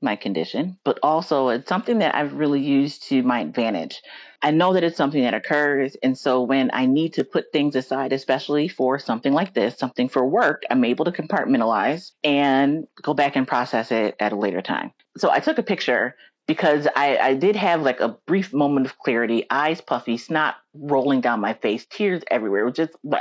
my 0.00 0.16
condition, 0.16 0.78
but 0.84 0.98
also 1.02 1.48
it's 1.48 1.68
something 1.68 1.98
that 1.98 2.14
I've 2.14 2.34
really 2.34 2.60
used 2.60 3.08
to 3.08 3.22
my 3.22 3.40
advantage. 3.40 4.00
I 4.42 4.52
know 4.52 4.72
that 4.74 4.84
it's 4.84 4.96
something 4.96 5.22
that 5.22 5.34
occurs. 5.34 5.96
And 6.02 6.16
so 6.16 6.42
when 6.42 6.70
I 6.72 6.86
need 6.86 7.14
to 7.14 7.24
put 7.24 7.52
things 7.52 7.74
aside, 7.74 8.12
especially 8.12 8.68
for 8.68 8.98
something 8.98 9.32
like 9.32 9.54
this, 9.54 9.76
something 9.76 10.08
for 10.08 10.24
work, 10.24 10.62
I'm 10.70 10.84
able 10.84 11.04
to 11.06 11.12
compartmentalize 11.12 12.12
and 12.22 12.86
go 13.02 13.14
back 13.14 13.34
and 13.34 13.48
process 13.48 13.90
it 13.90 14.14
at 14.20 14.32
a 14.32 14.36
later 14.36 14.62
time. 14.62 14.92
So 15.16 15.30
I 15.30 15.40
took 15.40 15.58
a 15.58 15.64
picture 15.64 16.14
because 16.46 16.86
I, 16.94 17.18
I 17.18 17.34
did 17.34 17.56
have 17.56 17.82
like 17.82 18.00
a 18.00 18.16
brief 18.26 18.54
moment 18.54 18.86
of 18.86 18.98
clarity, 18.98 19.46
eyes 19.50 19.80
puffy, 19.80 20.16
snot 20.16 20.56
rolling 20.74 21.20
down 21.20 21.40
my 21.40 21.54
face, 21.54 21.84
tears 21.90 22.22
everywhere, 22.30 22.70
just 22.70 22.92
blah. 23.02 23.18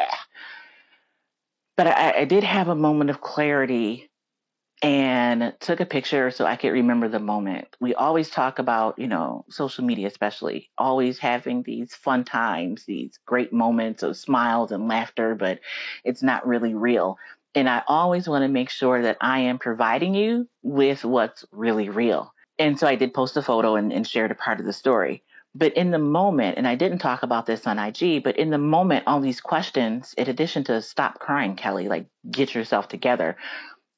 But 1.76 1.88
I, 1.88 2.20
I 2.20 2.26
did 2.26 2.44
have 2.44 2.70
a 2.70 2.76
moment 2.76 3.10
of 3.10 3.22
clarity 3.22 4.10
and 4.84 5.54
took 5.60 5.80
a 5.80 5.86
picture 5.86 6.30
so 6.30 6.46
I 6.46 6.56
could 6.56 6.70
remember 6.70 7.08
the 7.10 7.20
moment. 7.20 7.68
We 7.80 7.96
always 7.96 8.30
talk 8.30 8.60
about, 8.60 9.00
you 9.00 9.08
know, 9.08 9.46
social 9.50 9.84
media, 9.84 10.08
especially 10.08 10.70
always 10.78 11.18
having 11.18 11.64
these 11.64 11.96
fun 11.96 12.24
times, 12.24 12.86
these 12.86 13.18
great 13.26 13.52
moments 13.52 14.04
of 14.04 14.18
smiles 14.18 14.72
and 14.72 14.88
laughter, 14.88 15.34
but 15.34 15.60
it's 16.04 16.22
not 16.22 16.46
really 16.46 16.76
real. 16.76 17.18
And 17.56 17.68
I 17.68 17.82
always 17.88 18.30
want 18.30 18.44
to 18.44 18.48
make 18.50 18.70
sure 18.70 19.02
that 19.02 19.18
I 19.20 19.40
am 19.40 19.58
providing 19.58 20.14
you 20.14 20.48
with 20.62 21.04
what's 21.04 21.44
really 21.52 21.90
real. 21.90 22.32
And 22.60 22.78
so 22.78 22.86
I 22.88 22.96
did 22.96 23.16
post 23.16 23.36
a 23.38 23.42
photo 23.42 23.76
and, 23.76 23.92
and 23.92 24.08
shared 24.08 24.32
a 24.32 24.36
part 24.36 24.60
of 24.60 24.68
the 24.68 24.74
story. 24.74 25.24
But 25.56 25.74
in 25.76 25.90
the 25.90 25.98
moment, 25.98 26.60
and 26.60 26.68
I 26.68 26.76
didn't 26.76 27.00
talk 27.00 27.24
about 27.24 27.48
this 27.48 27.66
on 27.66 27.80
IG, 27.80 28.24
but 28.24 28.38
in 28.38 28.52
the 28.52 28.60
moment, 28.60 29.06
all 29.08 29.20
these 29.20 29.42
questions, 29.42 30.14
in 30.16 30.30
addition 30.30 30.64
to 30.66 30.84
stop 30.84 31.18
crying, 31.18 31.56
Kelly, 31.56 31.88
like 31.88 32.06
get 32.30 32.54
yourself 32.54 32.88
together, 32.90 33.38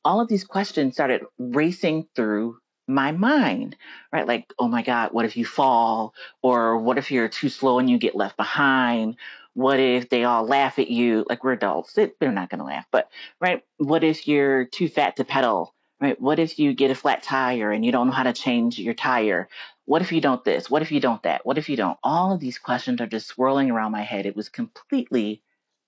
all 0.06 0.22
of 0.22 0.28
these 0.28 0.44
questions 0.46 0.94
started 0.96 1.24
racing 1.38 2.08
through 2.16 2.58
my 2.88 3.12
mind, 3.12 3.76
right? 4.12 4.28
Like, 4.28 4.54
oh 4.60 4.68
my 4.68 4.82
God, 4.84 5.12
what 5.14 5.26
if 5.26 5.38
you 5.38 5.46
fall? 5.46 6.14
Or 6.42 6.78
what 6.80 6.98
if 6.98 7.12
you're 7.12 7.30
too 7.30 7.50
slow 7.50 7.80
and 7.80 7.90
you 7.90 7.98
get 8.00 8.16
left 8.16 8.38
behind? 8.38 9.18
What 9.54 9.80
if 9.80 10.10
they 10.10 10.24
all 10.24 10.46
laugh 10.46 10.80
at 10.80 10.90
you? 10.90 11.26
Like, 11.30 11.44
we're 11.44 11.54
adults, 11.54 11.94
they're 11.94 12.32
not 12.32 12.50
going 12.50 12.60
to 12.60 12.66
laugh, 12.66 12.88
but, 12.92 13.10
right? 13.42 13.64
What 13.78 14.04
if 14.04 14.28
you're 14.28 14.66
too 14.66 14.90
fat 14.90 15.18
to 15.18 15.26
pedal? 15.26 15.74
Right? 16.02 16.20
What 16.22 16.40
if 16.40 16.60
you 16.60 16.74
get 16.74 16.92
a 16.92 16.96
flat 16.96 17.24
tire 17.24 17.72
and 17.72 17.86
you 17.86 17.92
don't 17.92 18.08
know 18.08 18.14
how 18.14 18.24
to 18.24 18.34
change 18.34 18.80
your 18.80 18.96
tire? 18.96 19.50
What 19.86 20.02
if 20.02 20.12
you 20.14 20.22
don't 20.22 20.44
this? 20.46 20.70
What 20.70 20.82
if 20.82 20.92
you 20.92 21.02
don't 21.02 21.24
that? 21.24 21.46
What 21.46 21.60
if 21.60 21.70
you 21.70 21.78
don't? 21.78 22.00
All 22.04 22.34
of 22.34 22.42
these 22.42 22.60
questions 22.60 23.02
are 23.02 23.08
just 23.08 23.28
swirling 23.28 23.72
around 23.72 23.94
my 23.94 24.04
head. 24.04 24.26
It 24.26 24.36
was 24.36 24.50
completely 24.50 25.44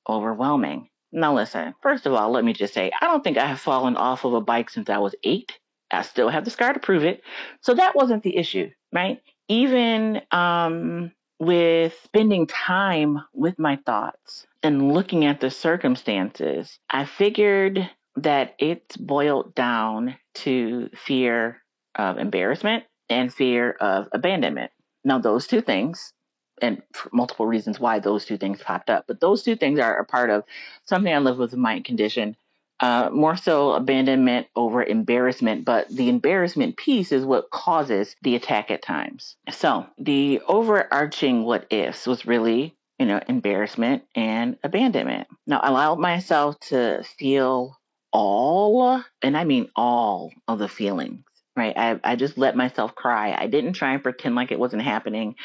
overwhelming. 0.09 0.90
Now, 1.11 1.35
listen, 1.35 1.75
first 1.81 2.05
of 2.05 2.13
all, 2.13 2.31
let 2.31 2.45
me 2.45 2.53
just 2.53 2.73
say, 2.73 2.91
I 3.01 3.07
don't 3.07 3.23
think 3.23 3.37
I 3.37 3.45
have 3.45 3.59
fallen 3.59 3.97
off 3.97 4.23
of 4.23 4.33
a 4.33 4.41
bike 4.41 4.69
since 4.69 4.89
I 4.89 4.97
was 4.97 5.15
eight. 5.23 5.59
I 5.91 6.03
still 6.03 6.29
have 6.29 6.45
the 6.45 6.51
scar 6.51 6.73
to 6.73 6.79
prove 6.79 7.03
it. 7.03 7.21
So 7.61 7.73
that 7.73 7.95
wasn't 7.95 8.23
the 8.23 8.37
issue, 8.37 8.69
right? 8.93 9.21
Even 9.49 10.21
um, 10.31 11.11
with 11.39 11.99
spending 12.03 12.47
time 12.47 13.19
with 13.33 13.59
my 13.59 13.77
thoughts 13.85 14.47
and 14.63 14.93
looking 14.93 15.25
at 15.25 15.41
the 15.41 15.51
circumstances, 15.51 16.79
I 16.89 17.03
figured 17.05 17.89
that 18.15 18.55
it's 18.57 18.95
boiled 18.95 19.53
down 19.55 20.15
to 20.35 20.89
fear 20.95 21.61
of 21.95 22.17
embarrassment 22.17 22.85
and 23.09 23.33
fear 23.33 23.71
of 23.81 24.07
abandonment. 24.13 24.71
Now, 25.03 25.19
those 25.19 25.47
two 25.47 25.61
things 25.61 26.13
and 26.61 26.81
multiple 27.11 27.45
reasons 27.45 27.79
why 27.79 27.99
those 27.99 28.25
two 28.25 28.37
things 28.37 28.61
popped 28.61 28.89
up. 28.89 29.05
But 29.07 29.19
those 29.19 29.43
two 29.43 29.55
things 29.55 29.79
are 29.79 29.97
a 29.97 30.05
part 30.05 30.29
of 30.29 30.43
something 30.85 31.13
I 31.13 31.17
live 31.17 31.37
with 31.37 31.55
my 31.55 31.79
condition. 31.81 32.35
Uh, 32.79 33.11
more 33.11 33.37
so 33.37 33.73
abandonment 33.73 34.47
over 34.55 34.83
embarrassment, 34.83 35.63
but 35.65 35.87
the 35.89 36.09
embarrassment 36.09 36.77
piece 36.77 37.11
is 37.11 37.23
what 37.23 37.51
causes 37.51 38.15
the 38.23 38.35
attack 38.35 38.71
at 38.71 38.81
times. 38.81 39.35
So 39.51 39.85
the 39.99 40.41
overarching 40.47 41.43
what 41.43 41.67
ifs 41.69 42.07
was 42.07 42.25
really, 42.25 42.75
you 42.97 43.05
know, 43.05 43.21
embarrassment 43.27 44.03
and 44.15 44.57
abandonment. 44.63 45.27
Now, 45.45 45.59
I 45.59 45.67
allowed 45.67 45.99
myself 45.99 46.59
to 46.69 47.03
feel 47.19 47.77
all, 48.11 49.03
and 49.21 49.37
I 49.37 49.43
mean 49.43 49.69
all 49.75 50.31
of 50.47 50.57
the 50.57 50.67
feelings 50.67 51.23
right? 51.55 51.77
I, 51.77 51.99
I 52.03 52.15
just 52.15 52.37
let 52.37 52.55
myself 52.55 52.95
cry. 52.95 53.35
I 53.37 53.47
didn't 53.47 53.73
try 53.73 53.93
and 53.93 54.03
pretend 54.03 54.35
like 54.35 54.51
it 54.51 54.59
wasn't 54.59 54.83
happening. 54.83 55.35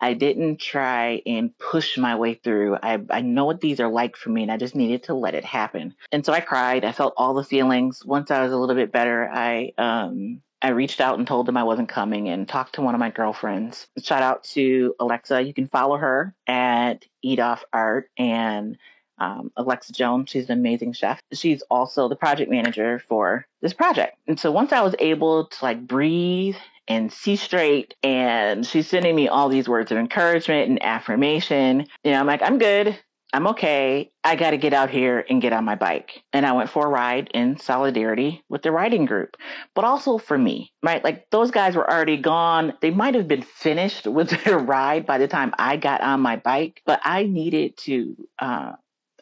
I 0.00 0.14
didn't 0.14 0.60
try 0.60 1.22
and 1.26 1.56
push 1.58 1.96
my 1.96 2.16
way 2.16 2.34
through. 2.34 2.76
I, 2.82 3.00
I 3.10 3.22
know 3.22 3.46
what 3.46 3.60
these 3.60 3.80
are 3.80 3.88
like 3.88 4.16
for 4.16 4.30
me, 4.30 4.42
and 4.42 4.52
I 4.52 4.56
just 4.56 4.74
needed 4.74 5.04
to 5.04 5.14
let 5.14 5.34
it 5.34 5.44
happen. 5.44 5.94
And 6.12 6.24
so 6.24 6.32
I 6.32 6.40
cried. 6.40 6.84
I 6.84 6.92
felt 6.92 7.14
all 7.16 7.34
the 7.34 7.44
feelings. 7.44 8.04
Once 8.04 8.30
I 8.30 8.42
was 8.42 8.52
a 8.52 8.56
little 8.56 8.74
bit 8.74 8.92
better, 8.92 9.30
I 9.32 9.72
um, 9.78 10.42
I 10.64 10.68
reached 10.68 11.00
out 11.02 11.18
and 11.18 11.26
told 11.26 11.46
them 11.46 11.58
I 11.58 11.64
wasn't 11.64 11.90
coming 11.90 12.28
and 12.30 12.48
talked 12.48 12.76
to 12.76 12.82
one 12.82 12.94
of 12.94 12.98
my 12.98 13.10
girlfriends. 13.10 13.86
Shout 14.02 14.22
out 14.22 14.44
to 14.44 14.94
Alexa. 14.98 15.42
You 15.42 15.52
can 15.52 15.68
follow 15.68 15.98
her 15.98 16.34
at 16.46 17.04
Eat 17.22 17.38
Off 17.38 17.64
Art 17.72 18.08
and 18.16 18.78
um, 19.18 19.52
Alexa 19.56 19.92
Jones. 19.92 20.30
She's 20.30 20.48
an 20.48 20.58
amazing 20.58 20.92
chef. 20.92 21.20
She's 21.32 21.62
also 21.70 22.08
the 22.08 22.16
project 22.16 22.50
manager 22.50 23.02
for 23.08 23.46
this 23.60 23.72
project. 23.72 24.16
And 24.26 24.38
so 24.38 24.50
once 24.50 24.72
I 24.72 24.82
was 24.82 24.94
able 24.98 25.46
to 25.46 25.64
like 25.64 25.86
breathe 25.86 26.56
and 26.86 27.12
see 27.12 27.36
straight, 27.36 27.94
and 28.02 28.66
she's 28.66 28.88
sending 28.88 29.16
me 29.16 29.28
all 29.28 29.48
these 29.48 29.68
words 29.68 29.90
of 29.90 29.98
encouragement 29.98 30.68
and 30.68 30.82
affirmation, 30.82 31.86
you 32.02 32.12
know, 32.12 32.20
I'm 32.20 32.26
like, 32.26 32.42
I'm 32.42 32.58
good. 32.58 32.98
I'm 33.34 33.48
okay. 33.48 34.12
I 34.22 34.36
got 34.36 34.52
to 34.52 34.56
get 34.56 34.72
out 34.72 34.90
here 34.90 35.24
and 35.28 35.42
get 35.42 35.52
on 35.52 35.64
my 35.64 35.74
bike. 35.74 36.22
And 36.32 36.46
I 36.46 36.52
went 36.52 36.70
for 36.70 36.86
a 36.86 36.88
ride 36.88 37.30
in 37.34 37.58
solidarity 37.58 38.44
with 38.48 38.62
the 38.62 38.70
riding 38.70 39.06
group, 39.06 39.36
but 39.74 39.84
also 39.84 40.18
for 40.18 40.38
me, 40.38 40.72
right? 40.84 41.02
Like 41.02 41.28
those 41.30 41.50
guys 41.50 41.74
were 41.74 41.90
already 41.90 42.16
gone. 42.16 42.74
They 42.80 42.92
might 42.92 43.16
have 43.16 43.26
been 43.26 43.42
finished 43.42 44.06
with 44.06 44.30
their 44.30 44.58
ride 44.58 45.04
by 45.04 45.18
the 45.18 45.26
time 45.26 45.52
I 45.58 45.76
got 45.76 46.00
on 46.00 46.20
my 46.20 46.36
bike, 46.36 46.80
but 46.86 47.00
I 47.02 47.24
needed 47.24 47.76
to 47.78 48.16
uh, 48.38 48.72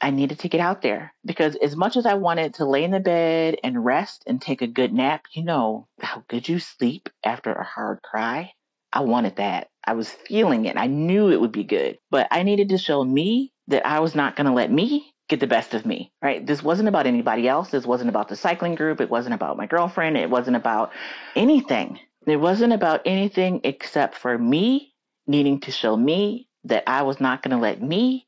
I 0.02 0.10
needed 0.10 0.40
to 0.40 0.48
get 0.48 0.60
out 0.60 0.82
there 0.82 1.14
because 1.24 1.54
as 1.56 1.76
much 1.76 1.96
as 1.96 2.06
I 2.06 2.14
wanted 2.14 2.54
to 2.54 2.64
lay 2.64 2.82
in 2.82 2.90
the 2.90 2.98
bed 2.98 3.56
and 3.62 3.84
rest 3.84 4.24
and 4.26 4.42
take 4.42 4.60
a 4.60 4.66
good 4.66 4.92
nap, 4.92 5.26
you 5.32 5.44
know 5.44 5.86
how 6.00 6.24
good 6.28 6.48
you 6.48 6.58
sleep 6.58 7.08
after 7.24 7.52
a 7.52 7.64
hard 7.64 8.02
cry. 8.02 8.52
I 8.92 9.02
wanted 9.02 9.36
that. 9.36 9.68
I 9.86 9.94
was 9.94 10.10
feeling 10.10 10.66
it. 10.66 10.76
I 10.76 10.88
knew 10.88 11.30
it 11.30 11.40
would 11.40 11.52
be 11.52 11.64
good, 11.64 11.98
but 12.10 12.26
I 12.32 12.42
needed 12.42 12.70
to 12.70 12.78
show 12.78 13.04
me 13.04 13.52
that 13.68 13.86
I 13.86 14.00
was 14.00 14.16
not 14.16 14.34
going 14.34 14.46
to 14.48 14.52
let 14.52 14.72
me 14.72 15.14
get 15.28 15.38
the 15.38 15.46
best 15.46 15.72
of 15.72 15.86
me, 15.86 16.12
right? 16.20 16.44
This 16.44 16.62
wasn't 16.62 16.88
about 16.88 17.06
anybody 17.06 17.48
else. 17.48 17.70
This 17.70 17.86
wasn't 17.86 18.10
about 18.10 18.28
the 18.28 18.36
cycling 18.36 18.74
group. 18.74 19.00
It 19.00 19.08
wasn't 19.08 19.34
about 19.34 19.56
my 19.56 19.66
girlfriend. 19.66 20.16
It 20.16 20.28
wasn't 20.28 20.56
about 20.56 20.92
anything. 21.36 22.00
It 22.26 22.36
wasn't 22.36 22.72
about 22.72 23.02
anything 23.06 23.60
except 23.64 24.16
for 24.16 24.36
me 24.36 24.92
needing 25.28 25.60
to 25.60 25.70
show 25.70 25.96
me 25.96 26.48
that 26.64 26.84
I 26.88 27.02
was 27.02 27.20
not 27.20 27.42
going 27.42 27.56
to 27.56 27.62
let 27.62 27.80
me 27.80 28.26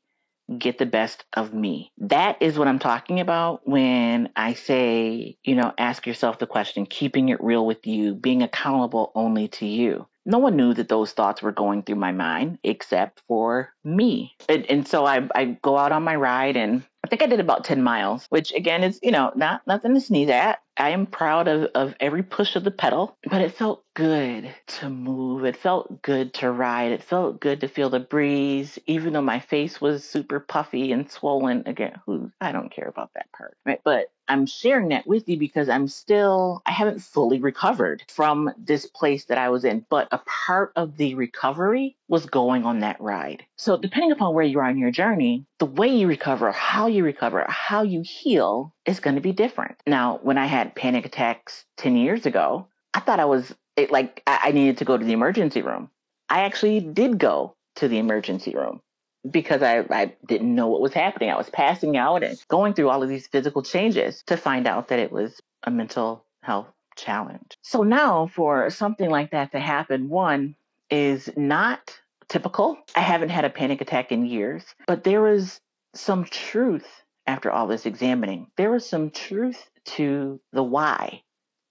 get 0.57 0.77
the 0.77 0.85
best 0.85 1.25
of 1.33 1.53
me. 1.53 1.91
That 1.97 2.41
is 2.41 2.57
what 2.57 2.67
I'm 2.67 2.79
talking 2.79 3.19
about 3.19 3.67
when 3.67 4.29
I 4.35 4.53
say, 4.53 5.37
you 5.43 5.55
know, 5.55 5.73
ask 5.77 6.05
yourself 6.05 6.39
the 6.39 6.47
question, 6.47 6.85
keeping 6.85 7.29
it 7.29 7.43
real 7.43 7.65
with 7.65 7.85
you, 7.87 8.13
being 8.13 8.43
accountable 8.43 9.11
only 9.15 9.47
to 9.49 9.65
you. 9.65 10.07
No 10.25 10.39
one 10.39 10.55
knew 10.55 10.73
that 10.73 10.89
those 10.89 11.11
thoughts 11.11 11.41
were 11.41 11.51
going 11.51 11.83
through 11.83 11.97
my 11.97 12.11
mind 12.11 12.57
except 12.63 13.21
for 13.27 13.73
me. 13.83 14.35
And, 14.49 14.65
and 14.69 14.87
so 14.87 15.05
I, 15.05 15.27
I 15.35 15.57
go 15.61 15.77
out 15.77 15.91
on 15.91 16.03
my 16.03 16.15
ride 16.15 16.57
and 16.57 16.83
I 17.05 17.07
think 17.07 17.21
I 17.21 17.27
did 17.27 17.39
about 17.39 17.63
10 17.63 17.83
miles, 17.83 18.25
which 18.29 18.51
again 18.51 18.83
is, 18.83 18.99
you 19.03 19.11
know, 19.11 19.31
not 19.35 19.61
nothing 19.67 19.93
to 19.93 20.01
sneeze 20.01 20.29
at. 20.29 20.59
I 20.75 20.89
am 20.89 21.05
proud 21.05 21.47
of, 21.47 21.69
of 21.75 21.93
every 21.99 22.23
push 22.23 22.55
of 22.55 22.63
the 22.63 22.71
pedal, 22.71 23.15
but 23.29 23.41
it 23.41 23.55
felt 23.55 23.83
good 23.93 24.53
to 24.79 24.89
move. 24.89 25.45
It 25.45 25.55
felt 25.55 26.01
good 26.01 26.33
to 26.35 26.51
ride. 26.51 26.91
It 26.91 27.03
felt 27.03 27.39
good 27.39 27.61
to 27.61 27.67
feel 27.67 27.91
the 27.91 27.99
breeze, 27.99 28.79
even 28.87 29.13
though 29.13 29.21
my 29.21 29.39
face 29.39 29.79
was 29.79 30.03
super 30.03 30.39
puffy 30.39 30.91
and 30.91 31.09
swollen. 31.09 31.61
Again, 31.67 32.01
who 32.07 32.31
I 32.41 32.51
don't 32.51 32.71
care 32.71 32.87
about 32.87 33.11
that 33.13 33.31
part, 33.37 33.55
right? 33.65 33.81
But 33.85 34.07
I'm 34.27 34.45
sharing 34.45 34.89
that 34.89 35.07
with 35.07 35.27
you 35.29 35.37
because 35.37 35.69
I'm 35.69 35.87
still, 35.87 36.61
I 36.65 36.71
haven't 36.71 36.99
fully 36.99 37.39
recovered 37.39 38.03
from 38.07 38.51
this 38.57 38.85
place 38.85 39.25
that 39.25 39.37
I 39.37 39.49
was 39.49 39.65
in, 39.65 39.85
but 39.89 40.07
a 40.11 40.19
part 40.25 40.71
of 40.75 40.97
the 40.97 41.15
recovery 41.15 41.95
was 42.07 42.25
going 42.25 42.65
on 42.65 42.79
that 42.79 42.99
ride. 42.99 43.45
So 43.55 43.77
depending 43.77 44.11
upon 44.11 44.33
where 44.33 44.45
you 44.45 44.59
are 44.59 44.69
in 44.69 44.77
your 44.77 44.91
journey, 44.91 45.45
the 45.59 45.65
way 45.65 45.87
you 45.87 46.07
recover, 46.07 46.51
how 46.51 46.87
you 46.87 47.03
recover, 47.03 47.45
how 47.47 47.83
you 47.83 48.01
heal 48.01 48.73
is 48.85 48.99
going 48.99 49.15
to 49.15 49.21
be 49.21 49.31
different. 49.31 49.75
Now, 49.87 50.19
when 50.23 50.37
I 50.37 50.45
had 50.45 50.75
panic 50.75 51.05
attacks 51.05 51.65
10 51.77 51.95
years 51.95 52.25
ago, 52.25 52.67
I 52.93 52.99
thought 52.99 53.19
I 53.19 53.25
was 53.25 53.53
it, 53.75 53.91
like, 53.91 54.23
I 54.25 54.51
needed 54.51 54.77
to 54.77 54.85
go 54.85 54.97
to 54.97 55.03
the 55.03 55.11
emergency 55.11 55.61
room. 55.61 55.89
I 56.29 56.41
actually 56.41 56.79
did 56.79 57.19
go 57.19 57.55
to 57.75 57.87
the 57.89 57.97
emergency 57.97 58.55
room 58.55 58.81
because 59.29 59.61
I, 59.61 59.85
I 59.89 60.13
didn't 60.27 60.53
know 60.53 60.67
what 60.67 60.81
was 60.81 60.93
happening. 60.93 61.29
I 61.29 61.37
was 61.37 61.49
passing 61.49 61.97
out 61.97 62.23
and 62.23 62.37
going 62.47 62.73
through 62.73 62.89
all 62.89 63.03
of 63.03 63.09
these 63.09 63.27
physical 63.27 63.63
changes 63.63 64.23
to 64.27 64.37
find 64.37 64.67
out 64.67 64.89
that 64.89 64.99
it 64.99 65.11
was 65.11 65.39
a 65.63 65.71
mental 65.71 66.25
health 66.43 66.67
challenge. 66.95 67.57
So 67.61 67.83
now 67.83 68.27
for 68.27 68.69
something 68.69 69.09
like 69.09 69.31
that 69.31 69.51
to 69.51 69.59
happen, 69.59 70.09
one 70.09 70.55
is 70.89 71.29
not 71.35 71.99
typical. 72.27 72.77
I 72.95 73.01
haven't 73.01 73.29
had 73.29 73.45
a 73.45 73.49
panic 73.49 73.81
attack 73.81 74.11
in 74.11 74.25
years, 74.25 74.63
but 74.87 75.03
there 75.03 75.21
was 75.21 75.59
some 75.93 76.25
truth 76.25 76.87
after 77.27 77.51
all 77.51 77.67
this 77.67 77.85
examining. 77.85 78.47
There 78.57 78.71
was 78.71 78.87
some 78.87 79.09
truth 79.09 79.69
to 79.85 80.39
the 80.51 80.63
why. 80.63 81.21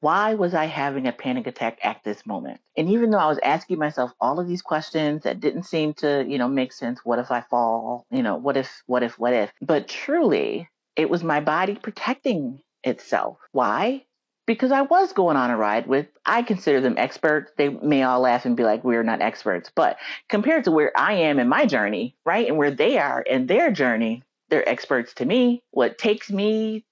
Why 0.04 0.34
was 0.34 0.52
I 0.52 0.66
having 0.66 1.06
a 1.06 1.12
panic 1.12 1.46
attack 1.46 1.78
at 1.82 2.04
this 2.04 2.26
moment? 2.26 2.60
And 2.76 2.90
even 2.90 3.10
though 3.10 3.16
I 3.16 3.26
was 3.26 3.38
asking 3.42 3.78
myself 3.78 4.12
all 4.20 4.38
of 4.38 4.46
these 4.46 4.60
questions 4.60 5.22
that 5.22 5.40
didn't 5.40 5.62
seem 5.62 5.94
to, 5.94 6.26
you 6.28 6.36
know, 6.36 6.46
make 6.46 6.74
sense. 6.74 7.00
What 7.04 7.18
if 7.18 7.30
I 7.30 7.40
fall? 7.40 8.04
You 8.10 8.22
know, 8.22 8.36
what 8.36 8.58
if, 8.58 8.82
what 8.84 9.02
if, 9.02 9.18
what 9.18 9.32
if? 9.32 9.50
But 9.62 9.88
truly, 9.88 10.68
it 10.94 11.08
was 11.08 11.24
my 11.24 11.40
body 11.40 11.76
protecting 11.76 12.60
itself. 12.82 13.38
Why? 13.52 14.04
because 14.46 14.72
I 14.72 14.82
was 14.82 15.14
going 15.14 15.38
on 15.38 15.50
a 15.50 15.56
ride 15.56 15.86
with, 15.86 16.06
I 16.26 16.42
consider 16.42 16.82
them 16.82 16.98
experts. 16.98 17.50
They 17.56 17.70
may 17.70 18.02
all 18.02 18.20
laugh 18.20 18.44
and 18.44 18.58
be 18.58 18.64
like, 18.64 18.84
we're 18.84 19.02
not 19.02 19.22
experts. 19.22 19.72
But 19.74 19.96
compared 20.28 20.64
to 20.64 20.70
where 20.70 20.92
I 20.94 21.14
am 21.14 21.38
in 21.38 21.48
my 21.48 21.64
journey, 21.64 22.14
right, 22.26 22.46
and 22.46 22.58
where 22.58 22.70
they 22.70 22.98
are 22.98 23.22
in 23.22 23.46
their 23.46 23.70
journey, 23.70 24.22
they're 24.50 24.68
experts 24.68 25.14
to 25.14 25.24
me. 25.24 25.62
What 25.70 25.96
takes 25.96 26.30
me 26.30 26.84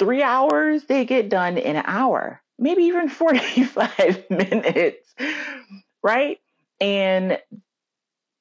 three 0.00 0.22
hours, 0.22 0.84
they 0.84 1.04
get 1.04 1.28
done 1.28 1.58
in 1.58 1.76
an 1.76 1.84
hour, 1.86 2.42
maybe 2.60 2.84
even 2.84 3.08
45 3.08 4.30
minutes, 4.30 5.14
right? 6.02 6.38
And 6.80 7.38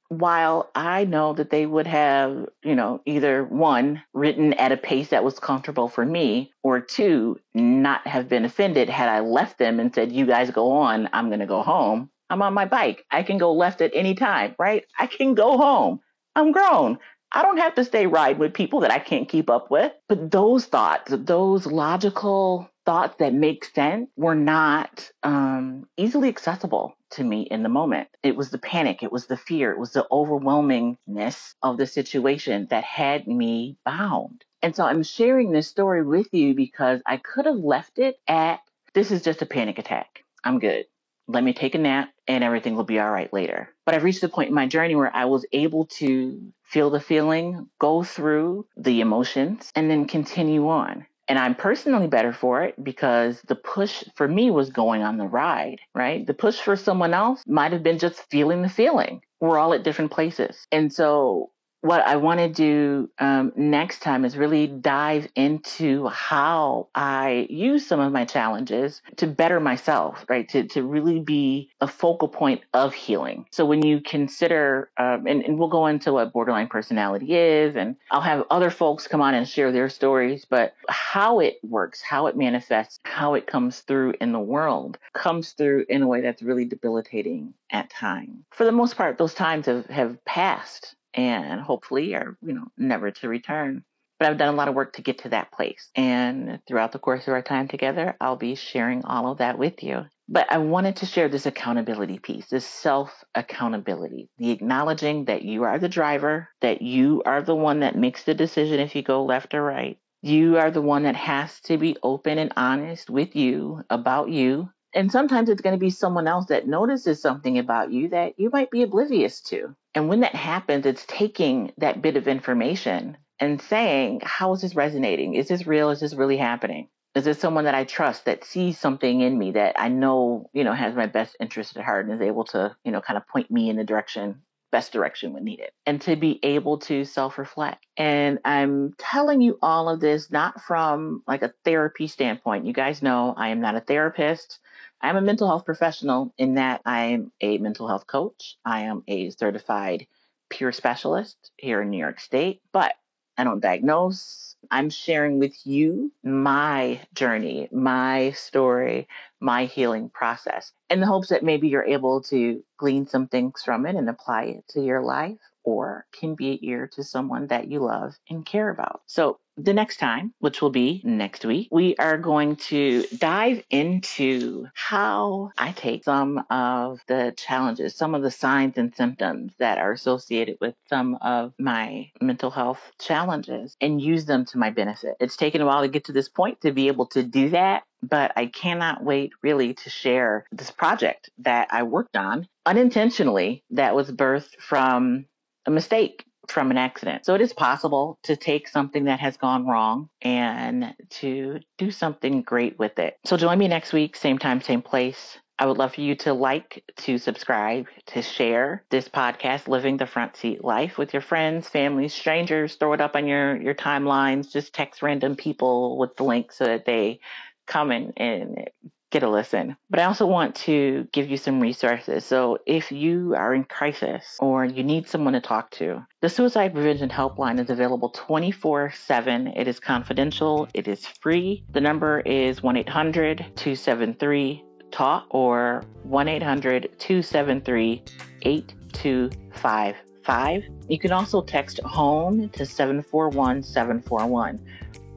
while 0.10 0.72
I 0.74 1.06
know 1.06 1.34
that 1.34 1.52
they 1.52 1.66
would 1.66 1.86
have, 1.86 2.48
you 2.64 2.76
know, 2.76 3.02
either 3.06 3.44
one, 3.44 4.02
written 4.14 4.54
at 4.54 4.72
a 4.72 4.78
pace 4.78 5.10
that 5.10 5.24
was 5.24 5.40
comfortable 5.40 5.88
for 5.88 6.04
me, 6.04 6.52
or 6.64 6.80
two, 6.80 7.40
not 7.54 8.06
have 8.08 8.28
been 8.28 8.44
offended 8.44 8.90
had 8.90 9.08
I 9.08 9.20
left 9.20 9.60
them 9.60 9.80
and 9.80 9.94
said, 9.94 10.12
you 10.12 10.26
guys 10.26 10.50
go 10.50 10.72
on, 10.72 11.10
I'm 11.14 11.28
going 11.30 11.42
to 11.42 11.46
go 11.46 11.62
home. 11.62 12.10
I'm 12.32 12.42
on 12.42 12.54
my 12.56 12.66
bike. 12.66 13.06
I 13.12 13.24
can 13.24 13.38
go 13.38 13.54
left 13.54 13.82
at 13.82 13.92
any 13.94 14.16
time, 14.16 14.56
right? 14.58 14.84
I 15.00 15.08
can 15.08 15.36
go 15.36 15.58
home. 15.58 16.00
I'm 16.36 16.52
grown. 16.52 16.98
I 17.32 17.44
don't 17.44 17.58
have 17.58 17.76
to 17.76 17.84
stay 17.84 18.08
ride 18.08 18.40
with 18.40 18.54
people 18.54 18.80
that 18.82 18.92
I 18.92 19.00
can't 19.00 19.30
keep 19.30 19.50
up 19.50 19.70
with. 19.70 19.92
But 20.08 20.32
those 20.32 20.66
thoughts, 20.66 21.14
those 21.16 21.66
logical 21.66 22.70
thoughts 22.86 23.16
that 23.20 23.34
make 23.34 23.66
sense 23.66 24.10
were 24.16 24.36
not 24.36 25.12
um, 25.22 25.88
easily 25.96 26.28
accessible 26.28 26.96
to 27.12 27.24
me 27.24 27.42
in 27.44 27.62
the 27.62 27.70
moment. 27.70 28.08
It 28.24 28.36
was 28.36 28.50
the 28.50 28.58
panic, 28.58 29.04
it 29.04 29.12
was 29.12 29.28
the 29.28 29.38
fear, 29.38 29.72
it 29.72 29.80
was 29.80 29.94
the 29.94 30.08
overwhelmingness 30.12 31.54
of 31.62 31.78
the 31.78 31.86
situation 31.86 32.68
that 32.72 32.84
had 32.84 33.28
me 33.28 33.78
bound. 33.86 34.44
And 34.62 34.76
so 34.76 34.86
I'm 34.86 35.04
sharing 35.04 35.52
this 35.52 35.68
story 35.68 36.04
with 36.04 36.34
you 36.34 36.56
because 36.56 37.02
I 37.06 37.18
could 37.18 37.46
have 37.46 37.58
left 37.58 38.00
it 38.00 38.16
at 38.28 38.60
this 38.94 39.12
is 39.12 39.22
just 39.22 39.42
a 39.42 39.46
panic 39.46 39.78
attack. 39.78 40.24
I'm 40.44 40.60
good. 40.60 40.86
Let 41.30 41.44
me 41.44 41.54
take 41.54 41.76
a 41.76 41.78
nap 41.78 42.10
and 42.28 42.44
everything 42.44 42.76
will 42.76 42.86
be 42.86 43.00
all 43.00 43.12
right 43.12 43.32
later. 43.32 43.70
But 43.86 43.94
I've 43.94 44.04
reached 44.04 44.22
the 44.22 44.30
point 44.30 44.50
in 44.50 44.56
my 44.56 44.66
journey 44.66 44.96
where 44.96 45.16
I 45.16 45.26
was 45.26 45.46
able 45.52 45.86
to 45.98 46.42
feel 46.64 46.90
the 46.90 47.00
feeling, 47.00 47.70
go 47.80 48.04
through 48.04 48.66
the 48.76 49.02
emotions, 49.02 49.72
and 49.76 49.92
then 49.92 50.06
continue 50.06 50.68
on. 50.70 51.06
And 51.28 51.38
I'm 51.38 51.54
personally 51.54 52.08
better 52.08 52.34
for 52.34 52.64
it 52.64 52.84
because 52.84 53.44
the 53.48 53.56
push 53.56 54.04
for 54.16 54.28
me 54.28 54.50
was 54.50 54.72
going 54.72 55.04
on 55.04 55.18
the 55.18 55.28
ride, 55.28 55.80
right? 55.94 56.26
The 56.26 56.34
push 56.34 56.60
for 56.60 56.76
someone 56.76 57.14
else 57.14 57.44
might 57.46 57.74
have 57.74 57.84
been 57.84 58.00
just 58.00 58.28
feeling 58.32 58.64
the 58.64 58.70
feeling. 58.70 59.22
We're 59.40 59.60
all 59.60 59.76
at 59.76 59.84
different 59.84 60.10
places. 60.10 60.66
And 60.72 60.92
so 60.92 61.52
what 61.82 62.06
I 62.06 62.18
want 62.18 62.40
to 62.40 62.50
do 62.50 63.10
um, 63.20 63.54
next 63.56 64.02
time 64.02 64.26
is 64.26 64.36
really 64.36 64.68
dive 64.68 65.28
into 65.36 66.08
how 66.08 66.88
I 66.94 67.48
use 67.50 67.88
some 67.88 68.00
of 68.00 68.12
my 68.12 68.26
challenges 68.26 69.02
to 69.18 69.28
better 69.28 69.60
myself, 69.60 70.26
right? 70.28 70.48
To, 70.50 70.64
to 70.70 70.84
really 70.84 71.20
be 71.20 71.70
a 71.80 71.88
focal 71.88 72.28
point 72.28 72.62
of 72.74 72.94
healing. 72.94 73.46
So 73.52 73.66
when 73.66 73.86
you 73.86 74.02
consider, 74.02 74.90
um, 74.98 75.26
and, 75.26 75.44
and 75.44 75.58
we'll 75.58 75.70
go 75.70 75.88
into 75.88 76.14
what 76.14 76.34
borderline 76.34 76.68
personality 76.68 77.36
is, 77.36 77.76
and 77.76 77.96
I'll 78.12 78.22
have 78.22 78.46
other 78.50 78.70
folks 78.70 79.08
come 79.08 79.22
on 79.22 79.34
and 79.34 79.48
share 79.48 79.72
their 79.72 79.90
stories, 79.90 80.46
but 80.46 80.74
how 80.90 81.40
it 81.40 81.60
works, 81.64 82.02
how 82.02 82.28
it 82.28 82.36
manifests, 82.36 83.00
how 83.04 83.36
it 83.36 83.48
comes 83.48 83.80
through 83.82 84.16
in 84.20 84.32
the 84.32 84.40
world 84.40 84.98
comes 85.14 85.52
through 85.52 85.86
in 85.88 86.02
a 86.02 86.08
way 86.08 86.22
that's 86.22 86.42
really 86.42 86.66
debilitating 86.66 87.54
at 87.72 87.90
times. 87.90 88.44
For 88.52 88.66
the 88.66 88.72
most 88.72 88.96
part, 88.98 89.18
those 89.18 89.34
times 89.34 89.68
have, 89.68 89.86
have 89.88 90.24
passed 90.26 90.96
and 91.14 91.62
hopefully 91.62 92.16
are, 92.16 92.38
you 92.42 92.54
know, 92.54 92.66
never 92.78 93.12
to 93.12 93.30
return. 93.30 93.84
But 94.20 94.30
I've 94.30 94.38
done 94.38 94.54
a 94.54 94.58
lot 94.58 94.68
of 94.68 94.76
work 94.76 94.94
to 94.94 95.02
get 95.02 95.20
to 95.20 95.30
that 95.30 95.52
place. 95.52 95.90
And 95.96 96.60
throughout 96.68 96.92
the 96.92 97.00
course 97.00 97.28
of 97.28 97.34
our 97.34 97.42
time 97.42 97.70
together, 97.70 98.18
I'll 98.20 98.36
be 98.36 98.56
sharing 98.56 99.06
all 99.06 99.32
of 99.32 99.38
that 99.38 99.58
with 99.58 99.82
you. 99.82 100.06
But 100.28 100.52
I 100.52 100.58
wanted 100.58 100.98
to 100.98 101.06
share 101.06 101.30
this 101.30 101.46
accountability 101.46 102.20
piece, 102.20 102.48
this 102.48 102.66
self 102.66 103.24
accountability, 103.34 104.30
the 104.38 104.52
acknowledging 104.52 105.26
that 105.26 105.44
you 105.44 105.64
are 105.64 105.80
the 105.80 105.90
driver, 105.90 106.50
that 106.62 106.82
you 106.82 107.24
are 107.26 107.42
the 107.42 107.56
one 107.56 107.80
that 107.80 107.96
makes 107.96 108.26
the 108.26 108.36
decision 108.36 108.80
if 108.80 108.96
you 108.96 109.02
go 109.02 109.24
left 109.24 109.54
or 109.54 109.64
right. 109.64 109.98
You 110.22 110.58
are 110.58 110.70
the 110.70 110.82
one 110.82 111.04
that 111.04 111.16
has 111.16 111.62
to 111.62 111.78
be 111.78 111.96
open 112.04 112.38
and 112.38 112.52
honest 112.58 113.10
with 113.10 113.36
you 113.38 113.84
about 113.90 114.30
you. 114.30 114.70
And 114.94 115.12
sometimes 115.12 115.50
it's 115.50 115.62
going 115.62 115.76
to 115.76 115.80
be 115.80 115.92
someone 115.92 116.28
else 116.28 116.48
that 116.48 116.68
notices 116.68 117.22
something 117.22 117.58
about 117.58 117.92
you 117.92 118.10
that 118.10 118.40
you 118.40 118.50
might 118.52 118.72
be 118.72 118.82
oblivious 118.82 119.42
to. 119.42 119.76
And 119.94 120.10
when 120.10 120.22
that 120.22 120.36
happens, 120.36 120.86
it's 120.86 121.06
taking 121.06 121.72
that 121.78 122.02
bit 122.02 122.18
of 122.18 122.28
information 122.28 123.18
and 123.40 123.62
saying, 123.62 124.22
how 124.24 124.54
is 124.54 124.62
this 124.62 124.76
resonating? 124.76 125.36
Is 125.36 125.48
this 125.48 125.68
real? 125.68 125.90
Is 125.92 126.00
this 126.00 126.14
really 126.14 126.38
happening? 126.38 126.90
Is 127.16 127.26
this 127.26 127.40
someone 127.40 127.66
that 127.66 127.76
I 127.76 127.86
trust 127.86 128.26
that 128.26 128.44
sees 128.44 128.80
something 128.80 129.22
in 129.22 129.38
me 129.38 129.52
that 129.52 129.80
I 129.80 129.90
know, 129.90 130.50
you 130.54 130.64
know, 130.64 130.74
has 130.74 130.96
my 130.96 131.08
best 131.08 131.36
interest 131.40 131.76
at 131.76 131.84
heart 131.84 132.06
and 132.06 132.14
is 132.14 132.28
able 132.28 132.46
to, 132.46 132.76
you 132.84 132.92
know, 132.92 133.02
kind 133.02 133.18
of 133.18 133.28
point 133.28 133.50
me 133.50 133.70
in 133.70 133.78
the 133.78 133.84
direction, 133.84 134.42
best 134.72 134.94
direction 134.94 135.34
when 135.34 135.44
needed 135.44 135.72
and 135.88 136.00
to 136.02 136.16
be 136.16 136.40
able 136.44 136.78
to 136.78 137.06
self 137.06 137.38
reflect. 137.40 137.86
And 137.98 138.40
I'm 138.46 138.94
telling 139.00 139.42
you 139.42 139.58
all 139.62 139.90
of 139.90 140.00
this 140.00 140.32
not 140.32 140.62
from 140.62 141.24
like 141.28 141.42
a 141.42 141.54
therapy 141.66 142.08
standpoint. 142.08 142.66
You 142.66 142.74
guys 142.74 143.02
know 143.02 143.34
I 143.36 143.50
am 143.50 143.60
not 143.60 143.76
a 143.76 143.82
therapist. 143.82 144.60
I'm 145.02 145.16
a 145.16 145.22
mental 145.22 145.48
health 145.48 145.66
professional 145.66 146.34
in 146.38 146.56
that 146.56 146.82
I'm 146.86 147.32
a 147.42 147.58
mental 147.58 147.88
health 147.88 148.08
coach. 148.08 148.58
I 148.66 148.82
am 148.82 149.04
a 149.08 149.30
certified 149.30 150.08
peer 150.50 150.72
specialist 150.72 151.52
here 151.58 151.82
in 151.82 151.90
New 151.90 152.00
York 152.00 152.20
State, 152.20 152.62
but 152.74 152.94
I 153.38 153.46
don't 153.46 153.62
diagnose. 153.62 154.58
I'm 154.70 154.90
sharing 154.90 155.40
with 155.40 155.56
you 155.66 156.12
my 156.24 157.00
journey, 157.14 157.70
my 157.72 158.32
story, 158.32 159.08
my 159.40 159.66
healing 159.66 160.10
process 160.10 160.74
in 160.90 161.00
the 161.00 161.06
hopes 161.06 161.30
that 161.30 161.44
maybe 161.44 161.70
you're 161.70 161.86
able 161.86 162.22
to 162.24 162.62
glean 162.78 163.08
some 163.08 163.28
things 163.28 163.64
from 163.64 163.86
it 163.86 163.96
and 163.96 164.10
apply 164.10 164.44
it 164.44 164.68
to 164.70 164.82
your 164.82 165.02
life 165.02 165.38
or 165.70 166.08
can 166.12 166.34
be 166.34 166.54
an 166.54 166.60
ear 166.64 166.90
to 166.94 167.04
someone 167.04 167.46
that 167.48 167.70
you 167.70 167.80
love 167.80 168.18
and 168.28 168.44
care 168.44 168.70
about. 168.70 169.02
So 169.06 169.38
the 169.56 169.74
next 169.74 169.98
time, 169.98 170.34
which 170.40 170.62
will 170.62 170.70
be 170.70 171.02
next 171.04 171.46
week, 171.46 171.68
we 171.72 171.96
are 171.98 172.18
going 172.18 172.56
to 172.56 173.04
dive 173.18 173.62
into 173.70 174.68
how 174.74 175.52
I 175.58 175.74
take 175.74 176.06
some 176.06 176.44
of 176.50 177.02
the 177.08 177.34
challenges, 177.38 177.96
some 177.96 178.16
of 178.16 178.22
the 178.22 178.32
signs 178.32 178.78
and 178.78 178.96
symptoms 178.96 179.54
that 179.60 179.78
are 179.78 179.92
associated 179.92 180.58
with 180.62 180.76
some 180.88 181.16
of 181.22 181.54
my 181.60 182.10
mental 182.22 182.52
health 182.52 182.82
challenges 183.00 183.76
and 183.82 184.02
use 184.02 184.26
them 184.26 184.46
to 184.46 184.58
my 184.58 184.70
benefit. 184.70 185.16
It's 185.20 185.38
taken 185.38 185.62
a 185.62 185.66
while 185.66 185.82
to 185.82 185.90
get 185.90 186.06
to 186.06 186.14
this 186.14 186.30
point 186.30 186.62
to 186.62 186.72
be 186.72 186.88
able 186.88 187.08
to 187.08 187.24
do 187.24 187.50
that. 187.50 187.84
But 188.02 188.32
I 188.38 188.46
cannot 188.46 189.04
wait 189.04 189.34
really 189.44 189.74
to 189.74 189.90
share 189.90 190.46
this 190.54 190.72
project 190.72 191.30
that 191.40 191.68
I 191.70 191.84
worked 191.84 192.16
on 192.16 192.48
unintentionally 192.66 193.66
that 193.72 193.94
was 193.94 194.10
birthed 194.10 194.56
from 194.58 195.26
a 195.66 195.72
mistake 195.72 196.26
from 196.48 196.72
an 196.72 196.78
accident. 196.78 197.26
So 197.26 197.36
it 197.36 197.42
is 197.42 197.54
possible 197.54 198.18
to 198.24 198.36
take 198.36 198.68
something 198.68 199.06
that 199.06 199.20
has 199.20 199.38
gone 199.38 199.68
wrong 199.68 200.10
and 200.22 200.96
to 201.10 201.60
do 201.78 201.92
something 201.92 202.42
great 202.42 202.80
with 202.80 202.98
it. 203.00 203.18
So 203.26 203.38
join 203.38 203.60
me 203.60 203.68
next 203.68 203.94
week, 203.94 204.16
same 204.16 204.40
time, 204.40 204.62
same 204.62 204.82
place. 204.82 205.38
I 205.62 205.66
would 205.66 205.78
love 205.78 205.96
for 205.96 206.02
you 206.02 206.16
to 206.16 206.34
like, 206.34 206.84
to 207.00 207.18
subscribe, 207.18 207.88
to 208.08 208.22
share 208.22 208.86
this 208.90 209.10
podcast, 209.10 209.68
Living 209.68 209.98
the 209.98 210.06
Front 210.06 210.38
Seat 210.38 210.64
Life, 210.64 210.98
with 210.98 211.12
your 211.12 211.22
friends, 211.22 211.68
family, 211.68 212.08
strangers. 212.08 212.76
Throw 212.76 212.94
it 212.94 213.02
up 213.02 213.16
on 213.16 213.28
your, 213.28 213.62
your 213.62 213.76
timelines. 213.76 214.52
Just 214.52 214.74
text 214.74 215.02
random 215.02 215.36
people 215.36 215.98
with 215.98 216.16
the 216.16 216.24
link 216.24 216.54
so 216.54 216.64
that 216.64 216.86
they 216.86 217.20
come 217.68 217.92
and, 217.92 218.14
and 218.16 218.70
get 219.12 219.24
a 219.24 219.30
listen. 219.30 219.76
But 219.90 220.00
I 220.00 220.06
also 220.06 220.26
want 220.26 220.56
to 220.56 221.08
give 221.12 221.30
you 221.30 221.38
some 221.38 221.60
resources. 221.60 222.26
So 222.26 222.58
if 222.66 222.92
you 222.92 223.36
are 223.36 223.54
in 223.54 223.64
crisis 223.64 224.38
or 224.40 224.66
you 224.66 224.84
need 224.84 225.08
someone 225.08 225.34
to 225.34 225.42
talk 225.42 225.70
to, 225.72 226.06
the 226.22 226.30
Suicide 226.30 226.74
Prevention 226.74 227.10
Helpline 227.10 227.60
is 227.60 227.70
available 227.70 228.10
24 228.10 228.92
7. 228.92 229.48
It 229.48 229.68
is 229.68 229.80
confidential, 229.80 230.68
it 230.74 230.88
is 230.88 231.06
free. 231.06 231.64
The 231.72 231.82
number 231.82 232.22
is 232.22 232.64
1 232.64 232.78
800 232.78 233.38
273 233.56 234.64
TALK 234.92 235.26
or 235.30 235.84
1 236.04 236.28
800 236.28 236.90
273 236.98 238.04
8255. 238.42 240.64
You 240.88 241.00
can 241.00 241.12
also 241.12 241.42
text 241.42 241.80
HOME 241.86 242.50
to 242.50 242.66
741 242.66 243.64
741. 243.64 244.60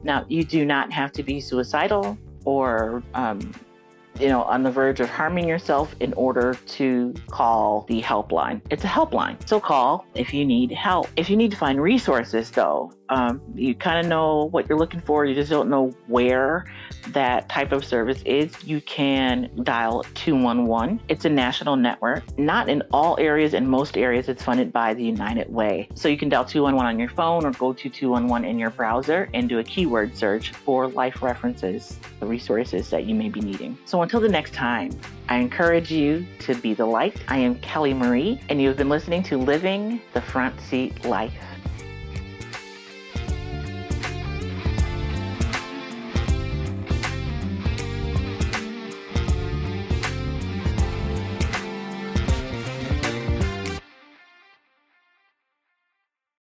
Now, 0.03 0.25
you 0.27 0.43
do 0.43 0.65
not 0.65 0.91
have 0.91 1.11
to 1.13 1.23
be 1.23 1.39
suicidal 1.39 2.17
or 2.45 3.01
um, 3.13 3.39
you 4.19 4.27
know, 4.27 4.43
on 4.43 4.63
the 4.63 4.71
verge 4.71 4.99
of 4.99 5.09
harming 5.09 5.47
yourself 5.47 5.95
in 5.99 6.13
order 6.13 6.53
to 6.67 7.13
call 7.29 7.85
the 7.87 8.01
helpline. 8.01 8.61
It's 8.69 8.83
a 8.83 8.87
helpline. 8.87 9.47
So 9.47 9.59
call 9.59 10.05
if 10.13 10.33
you 10.33 10.45
need 10.45 10.71
help. 10.71 11.07
If 11.17 11.29
you 11.29 11.35
need 11.35 11.51
to 11.51 11.57
find 11.57 11.81
resources, 11.81 12.51
though, 12.51 12.91
um, 13.13 13.39
you 13.53 13.75
kind 13.75 14.03
of 14.03 14.09
know 14.09 14.45
what 14.45 14.67
you're 14.67 14.77
looking 14.77 14.99
for, 14.99 15.23
you 15.23 15.35
just 15.35 15.51
don't 15.51 15.69
know 15.69 15.91
where 16.07 16.65
that 17.09 17.47
type 17.47 17.71
of 17.71 17.85
service 17.85 18.23
is, 18.25 18.51
you 18.63 18.81
can 18.81 19.51
dial 19.61 20.03
211. 20.15 20.99
It's 21.09 21.25
a 21.25 21.29
national 21.29 21.75
network. 21.75 22.23
Not 22.39 22.69
in 22.69 22.81
all 22.91 23.15
areas, 23.19 23.53
in 23.53 23.67
most 23.67 23.97
areas, 23.97 24.29
it's 24.29 24.41
funded 24.41 24.73
by 24.73 24.95
the 24.95 25.03
United 25.03 25.53
Way. 25.53 25.89
So 25.93 26.07
you 26.07 26.17
can 26.17 26.27
dial 26.27 26.43
211 26.43 26.87
on 26.87 26.99
your 26.99 27.09
phone 27.09 27.45
or 27.45 27.51
go 27.51 27.71
to 27.71 27.87
211 27.87 28.49
in 28.49 28.57
your 28.57 28.71
browser 28.71 29.29
and 29.35 29.47
do 29.47 29.59
a 29.59 29.63
keyword 29.63 30.17
search 30.17 30.49
for 30.49 30.87
life 30.87 31.21
references, 31.21 31.99
the 32.19 32.25
resources 32.25 32.89
that 32.89 33.05
you 33.05 33.13
may 33.13 33.29
be 33.29 33.41
needing. 33.41 33.77
So 33.85 34.01
until 34.01 34.21
the 34.21 34.29
next 34.29 34.55
time, 34.55 34.91
I 35.29 35.37
encourage 35.37 35.91
you 35.91 36.25
to 36.39 36.55
be 36.55 36.73
the 36.73 36.85
light. 36.85 37.21
I 37.27 37.37
am 37.37 37.55
Kelly 37.59 37.93
Marie, 37.93 38.41
and 38.49 38.59
you 38.59 38.69
have 38.69 38.77
been 38.77 38.89
listening 38.89 39.21
to 39.23 39.37
Living 39.37 40.01
the 40.13 40.21
Front 40.21 40.59
Seat 40.61 41.05
Life. 41.05 41.33